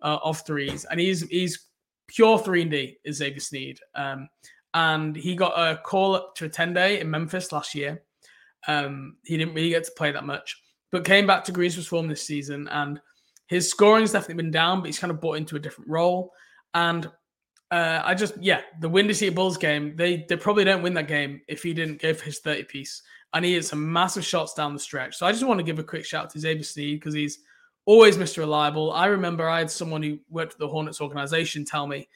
uh, 0.02 0.18
of 0.24 0.42
threes, 0.42 0.86
and 0.86 1.00
he's 1.00 1.22
he's 1.30 1.68
pure 2.08 2.40
3 2.40 2.64
and 2.64 2.72
D 2.72 2.98
is 3.04 3.18
Xavier 3.18 3.40
Sneed. 3.40 3.80
Um, 3.96 4.28
and 4.74 5.16
he 5.16 5.36
got 5.36 5.54
a 5.58 5.78
call 5.78 6.16
up 6.16 6.36
to 6.36 6.46
a 6.46 6.50
10 6.50 6.74
day 6.74 7.00
in 7.00 7.10
Memphis 7.10 7.52
last 7.52 7.74
year. 7.74 8.02
Um, 8.68 9.18
he 9.24 9.38
didn't 9.38 9.54
really 9.54 9.70
get 9.70 9.84
to 9.86 9.92
play 9.96 10.12
that 10.12 10.26
much, 10.26 10.62
but 10.92 11.06
came 11.06 11.26
back 11.26 11.44
to 11.46 11.52
Greensboro 11.52 11.86
form 11.86 12.08
this 12.08 12.26
season. 12.26 12.68
And 12.70 13.00
his 13.48 13.70
scoring's 13.70 14.12
definitely 14.12 14.44
been 14.44 14.52
down, 14.52 14.80
but 14.80 14.88
he's 14.88 15.00
kind 15.00 15.12
of 15.12 15.22
bought 15.22 15.38
into 15.38 15.56
a 15.56 15.60
different 15.60 15.90
role. 15.90 16.34
And 16.74 17.10
uh, 17.72 18.02
I 18.04 18.16
just, 18.16 18.38
yeah, 18.42 18.62
the 18.80 18.90
Windy 18.90 19.14
City 19.14 19.34
Bulls 19.34 19.58
game, 19.58 19.96
they 19.96 20.26
they 20.28 20.36
probably 20.36 20.64
don't 20.64 20.82
win 20.82 20.94
that 20.96 21.08
game 21.08 21.42
if 21.48 21.64
he 21.64 21.74
didn't 21.74 22.02
give 22.02 22.22
his 22.22 22.40
30 22.40 22.64
piece. 22.64 23.02
And 23.34 23.46
he 23.46 23.54
hit 23.54 23.66
some 23.66 23.92
massive 23.92 24.26
shots 24.26 24.54
down 24.54 24.74
the 24.74 24.80
stretch. 24.80 25.18
So 25.18 25.26
I 25.26 25.32
just 25.32 25.46
want 25.46 25.60
to 25.60 25.64
give 25.64 25.80
a 25.80 25.84
quick 25.84 26.06
shout 26.06 26.30
to 26.32 26.40
Xavier 26.40 26.64
Sneed 26.64 27.00
because 27.00 27.14
he's 27.14 27.40
always 27.86 28.18
Mr. 28.18 28.40
Reliable. 28.40 28.92
I 28.92 29.06
remember 29.06 29.48
I 29.48 29.60
had 29.60 29.70
someone 29.70 30.02
who 30.02 30.20
worked 30.30 30.54
for 30.54 30.60
the 30.60 30.68
Hornets 30.68 31.02
organization 31.02 31.64
tell 31.66 31.86
me 31.86 32.08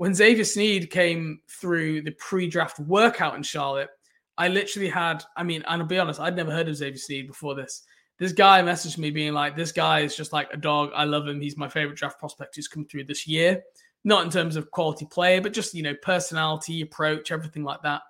when 0.00 0.14
Xavier 0.14 0.44
Sneed 0.44 0.90
came 0.90 1.42
through 1.46 2.00
the 2.00 2.12
pre-draft 2.12 2.78
workout 2.78 3.34
in 3.34 3.42
Charlotte, 3.42 3.90
I 4.38 4.48
literally 4.48 4.88
had, 4.88 5.22
I 5.36 5.42
mean, 5.42 5.62
and 5.68 5.82
I'll 5.82 5.86
be 5.86 5.98
honest, 5.98 6.18
I'd 6.18 6.36
never 6.36 6.50
heard 6.50 6.70
of 6.70 6.76
Xavier 6.76 6.96
Sneed 6.96 7.26
before 7.26 7.54
this. 7.54 7.82
This 8.18 8.32
guy 8.32 8.62
messaged 8.62 8.96
me 8.96 9.10
being 9.10 9.34
like, 9.34 9.56
this 9.56 9.72
guy 9.72 10.00
is 10.00 10.16
just 10.16 10.32
like 10.32 10.48
a 10.54 10.56
dog. 10.56 10.90
I 10.94 11.04
love 11.04 11.28
him. 11.28 11.38
He's 11.38 11.58
my 11.58 11.68
favorite 11.68 11.98
draft 11.98 12.18
prospect 12.18 12.56
who's 12.56 12.66
come 12.66 12.86
through 12.86 13.04
this 13.04 13.26
year. 13.26 13.62
Not 14.02 14.24
in 14.24 14.30
terms 14.30 14.56
of 14.56 14.70
quality 14.70 15.04
player, 15.04 15.42
but 15.42 15.52
just, 15.52 15.74
you 15.74 15.82
know, 15.82 15.94
personality, 16.00 16.80
approach, 16.80 17.30
everything 17.30 17.64
like 17.64 17.82
that. 17.82 18.00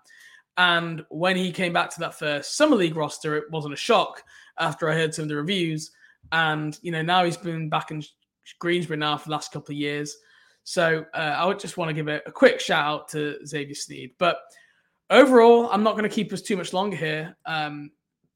And 0.61 1.07
when 1.09 1.39
he 1.39 1.53
came 1.53 1.73
back 1.73 1.89
to 1.95 2.01
that 2.01 2.19
first 2.19 2.55
summer 2.55 2.77
league 2.77 2.95
roster, 2.95 3.35
it 3.35 3.51
wasn't 3.51 3.73
a 3.73 3.79
shock 3.79 4.23
after 4.59 4.91
I 4.91 4.95
heard 4.95 5.15
some 5.15 5.23
of 5.23 5.31
the 5.31 5.37
reviews. 5.37 5.91
And, 6.33 6.79
you 6.83 6.93
know, 6.93 7.01
now 7.01 7.25
he's 7.25 7.39
been 7.39 7.71
back 7.71 7.91
in 7.91 8.03
Greensboro 8.59 8.99
now 8.99 9.17
for 9.17 9.31
the 9.31 9.33
last 9.33 9.53
couple 9.53 9.73
of 9.73 9.79
years. 9.79 10.15
So 10.65 11.07
uh, 11.15 11.17
I 11.17 11.47
would 11.47 11.59
just 11.59 11.79
want 11.79 11.89
to 11.89 11.95
give 11.95 12.09
a, 12.09 12.21
a, 12.27 12.31
quick 12.31 12.61
shout 12.61 12.85
out 12.85 13.09
to 13.09 13.39
Xavier 13.47 13.75
Sneed. 13.75 14.11
But 14.19 14.37
overall, 15.09 15.71
I'm 15.73 15.83
not 15.83 15.93
going 15.93 16.03
to 16.03 16.15
keep 16.15 16.31
us 16.31 16.43
too 16.43 16.59
much 16.59 16.75
longer 16.75 16.97
here. 16.97 17.35
Um, 17.47 17.91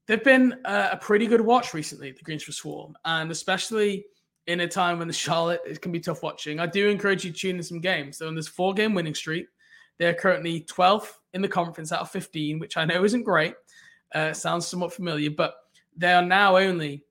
they've 0.07 0.23
been 0.23 0.55
uh, 0.65 0.89
a 0.93 0.97
pretty 0.97 1.27
good 1.27 1.41
watch 1.41 1.75
recently, 1.75 2.11
the 2.11 2.23
Greensboro 2.23 2.53
Swarm, 2.53 2.97
and 3.05 3.29
especially 3.29 4.03
in 4.47 4.61
a 4.61 4.67
time 4.67 4.97
when 4.97 5.07
the 5.07 5.13
Charlotte 5.13 5.61
it 5.63 5.79
can 5.79 5.91
be 5.91 5.99
tough 5.99 6.23
watching. 6.23 6.59
I 6.59 6.65
do 6.65 6.89
encourage 6.89 7.23
you 7.23 7.31
to 7.31 7.37
tune 7.37 7.57
in 7.57 7.63
some 7.63 7.81
games. 7.81 8.17
So 8.17 8.27
in 8.27 8.33
this 8.33 8.47
four 8.47 8.73
game 8.73 8.95
winning 8.95 9.13
streak, 9.13 9.45
they're 9.99 10.15
currently 10.15 10.61
12th 10.61 11.13
in 11.35 11.41
the 11.41 11.47
conference 11.47 11.91
out 11.91 11.99
of 11.99 12.09
15, 12.09 12.57
which 12.59 12.77
I 12.77 12.85
know 12.85 13.03
isn't 13.03 13.23
great. 13.23 13.53
Uh, 14.13 14.33
sounds 14.33 14.65
somewhat 14.65 14.93
familiar, 14.93 15.29
but 15.29 15.55
they 15.95 16.13
are 16.13 16.21
now 16.21 16.57
only, 16.57 17.03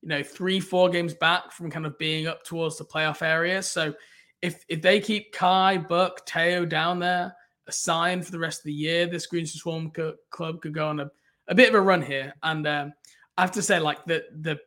you 0.00 0.08
know, 0.08 0.22
three, 0.22 0.60
four 0.60 0.88
games 0.88 1.14
back 1.14 1.50
from 1.50 1.70
kind 1.70 1.84
of 1.84 1.98
being 1.98 2.28
up 2.28 2.44
towards 2.44 2.78
the 2.78 2.84
playoff 2.84 3.22
area. 3.22 3.60
So 3.62 3.92
if 4.40 4.64
if 4.68 4.80
they 4.80 5.00
keep 5.00 5.32
Kai, 5.32 5.78
Buck, 5.78 6.28
Theo 6.28 6.64
down 6.64 7.00
there, 7.00 7.34
a 7.66 7.72
sign 7.72 8.22
for 8.22 8.30
the 8.30 8.38
rest 8.38 8.60
of 8.60 8.64
the 8.64 8.72
year, 8.72 9.06
this 9.06 9.26
Green 9.26 9.46
Swarm 9.46 9.90
co- 9.90 10.16
club 10.30 10.62
could 10.62 10.74
go 10.74 10.88
on 10.88 11.00
a, 11.00 11.10
a 11.48 11.54
bit 11.54 11.68
of 11.68 11.74
a 11.74 11.80
run 11.80 12.02
here. 12.02 12.32
And 12.42 12.66
um, 12.66 12.92
I 13.36 13.42
have 13.42 13.52
to 13.52 13.62
say, 13.62 13.80
like 13.80 14.04
the 14.04 14.24
the 14.40 14.60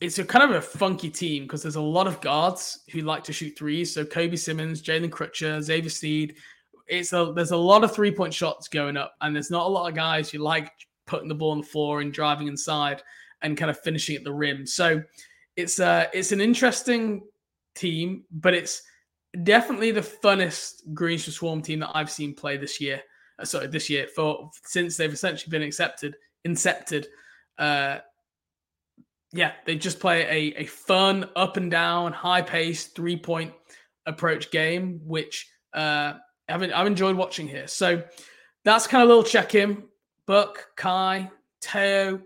it's 0.00 0.18
a 0.18 0.24
kind 0.24 0.44
of 0.44 0.56
a 0.56 0.62
funky 0.62 1.10
team 1.10 1.44
because 1.44 1.62
there's 1.62 1.76
a 1.76 1.80
lot 1.80 2.06
of 2.06 2.20
guards 2.20 2.80
who 2.90 3.00
like 3.00 3.24
to 3.24 3.32
shoot 3.32 3.56
threes. 3.56 3.92
So 3.92 4.04
Kobi 4.04 4.38
Simmons, 4.38 4.82
Jaylen 4.82 5.10
Crutcher, 5.10 5.62
Xavier 5.62 5.90
Sneed. 5.90 6.36
It's 6.86 7.12
a 7.12 7.32
there's 7.34 7.52
a 7.52 7.56
lot 7.56 7.84
of 7.84 7.94
three 7.94 8.10
point 8.10 8.34
shots 8.34 8.68
going 8.68 8.96
up, 8.96 9.14
and 9.20 9.34
there's 9.34 9.50
not 9.50 9.66
a 9.66 9.70
lot 9.70 9.88
of 9.88 9.94
guys 9.94 10.30
who 10.30 10.38
like 10.38 10.70
putting 11.06 11.28
the 11.28 11.34
ball 11.34 11.52
on 11.52 11.60
the 11.60 11.66
floor 11.66 12.00
and 12.00 12.12
driving 12.12 12.48
inside 12.48 13.02
and 13.42 13.56
kind 13.56 13.70
of 13.70 13.78
finishing 13.80 14.16
at 14.16 14.24
the 14.24 14.32
rim. 14.32 14.66
So 14.66 15.02
it's 15.56 15.78
uh 15.80 16.06
it's 16.12 16.32
an 16.32 16.40
interesting 16.40 17.22
team, 17.74 18.24
but 18.30 18.54
it's 18.54 18.82
definitely 19.42 19.90
the 19.90 20.00
funnest 20.00 20.82
Greensboro 20.92 21.32
Swarm 21.32 21.62
team 21.62 21.80
that 21.80 21.90
I've 21.94 22.10
seen 22.10 22.34
play 22.34 22.56
this 22.56 22.80
year. 22.80 23.00
Uh, 23.38 23.44
sorry, 23.44 23.66
this 23.66 23.90
year 23.90 24.06
for 24.14 24.50
since 24.64 24.96
they've 24.96 25.12
essentially 25.12 25.50
been 25.50 25.62
accepted, 25.62 26.16
incepted. 26.46 27.06
Uh, 27.58 27.98
yeah, 29.32 29.52
they 29.66 29.76
just 29.76 29.98
play 29.98 30.22
a, 30.22 30.62
a 30.62 30.66
fun, 30.66 31.28
up 31.34 31.56
and 31.56 31.70
down, 31.70 32.12
high 32.12 32.42
paced 32.42 32.94
three 32.94 33.16
point 33.16 33.52
approach 34.06 34.50
game, 34.52 35.00
which 35.04 35.50
uh, 35.72 36.14
I've, 36.48 36.62
I've 36.62 36.86
enjoyed 36.86 37.16
watching 37.16 37.48
here. 37.48 37.66
So 37.66 38.02
that's 38.64 38.86
kind 38.86 39.02
of 39.02 39.08
a 39.08 39.12
little 39.12 39.28
check 39.28 39.54
in. 39.54 39.84
Buck, 40.26 40.66
Kai, 40.76 41.30
Theo, 41.60 42.14
a 42.14 42.20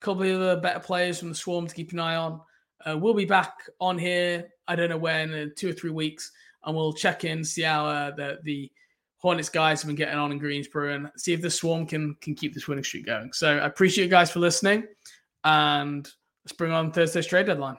couple 0.00 0.22
of 0.22 0.40
the 0.40 0.60
better 0.62 0.80
players 0.80 1.18
from 1.18 1.28
the 1.28 1.34
Swarm 1.34 1.66
to 1.66 1.74
keep 1.74 1.92
an 1.92 2.00
eye 2.00 2.16
on. 2.16 2.40
Uh, 2.84 2.98
we'll 2.98 3.14
be 3.14 3.24
back 3.24 3.54
on 3.80 3.98
here. 3.98 4.48
I 4.66 4.74
don't 4.74 4.88
know 4.88 4.96
when, 4.96 5.32
in 5.32 5.52
two 5.54 5.70
or 5.70 5.72
three 5.72 5.90
weeks, 5.90 6.32
and 6.64 6.74
we'll 6.74 6.92
check 6.92 7.24
in, 7.24 7.44
see 7.44 7.62
how 7.62 7.86
uh, 7.86 8.10
the 8.14 8.38
the 8.42 8.70
Hornets 9.18 9.48
guys 9.48 9.82
have 9.82 9.86
been 9.86 9.96
getting 9.96 10.18
on 10.18 10.32
in 10.32 10.38
Greensboro, 10.38 10.94
and 10.94 11.10
see 11.16 11.32
if 11.32 11.40
the 11.40 11.50
Swarm 11.50 11.86
can 11.86 12.16
can 12.20 12.34
keep 12.34 12.54
this 12.54 12.66
winning 12.66 12.84
streak 12.84 13.06
going. 13.06 13.32
So 13.32 13.58
I 13.58 13.66
appreciate 13.66 14.04
you 14.04 14.10
guys 14.10 14.32
for 14.32 14.40
listening, 14.40 14.84
and 15.44 16.08
let's 16.44 16.56
bring 16.56 16.72
on 16.72 16.90
Thursday's 16.90 17.26
trade 17.26 17.46
deadline. 17.46 17.76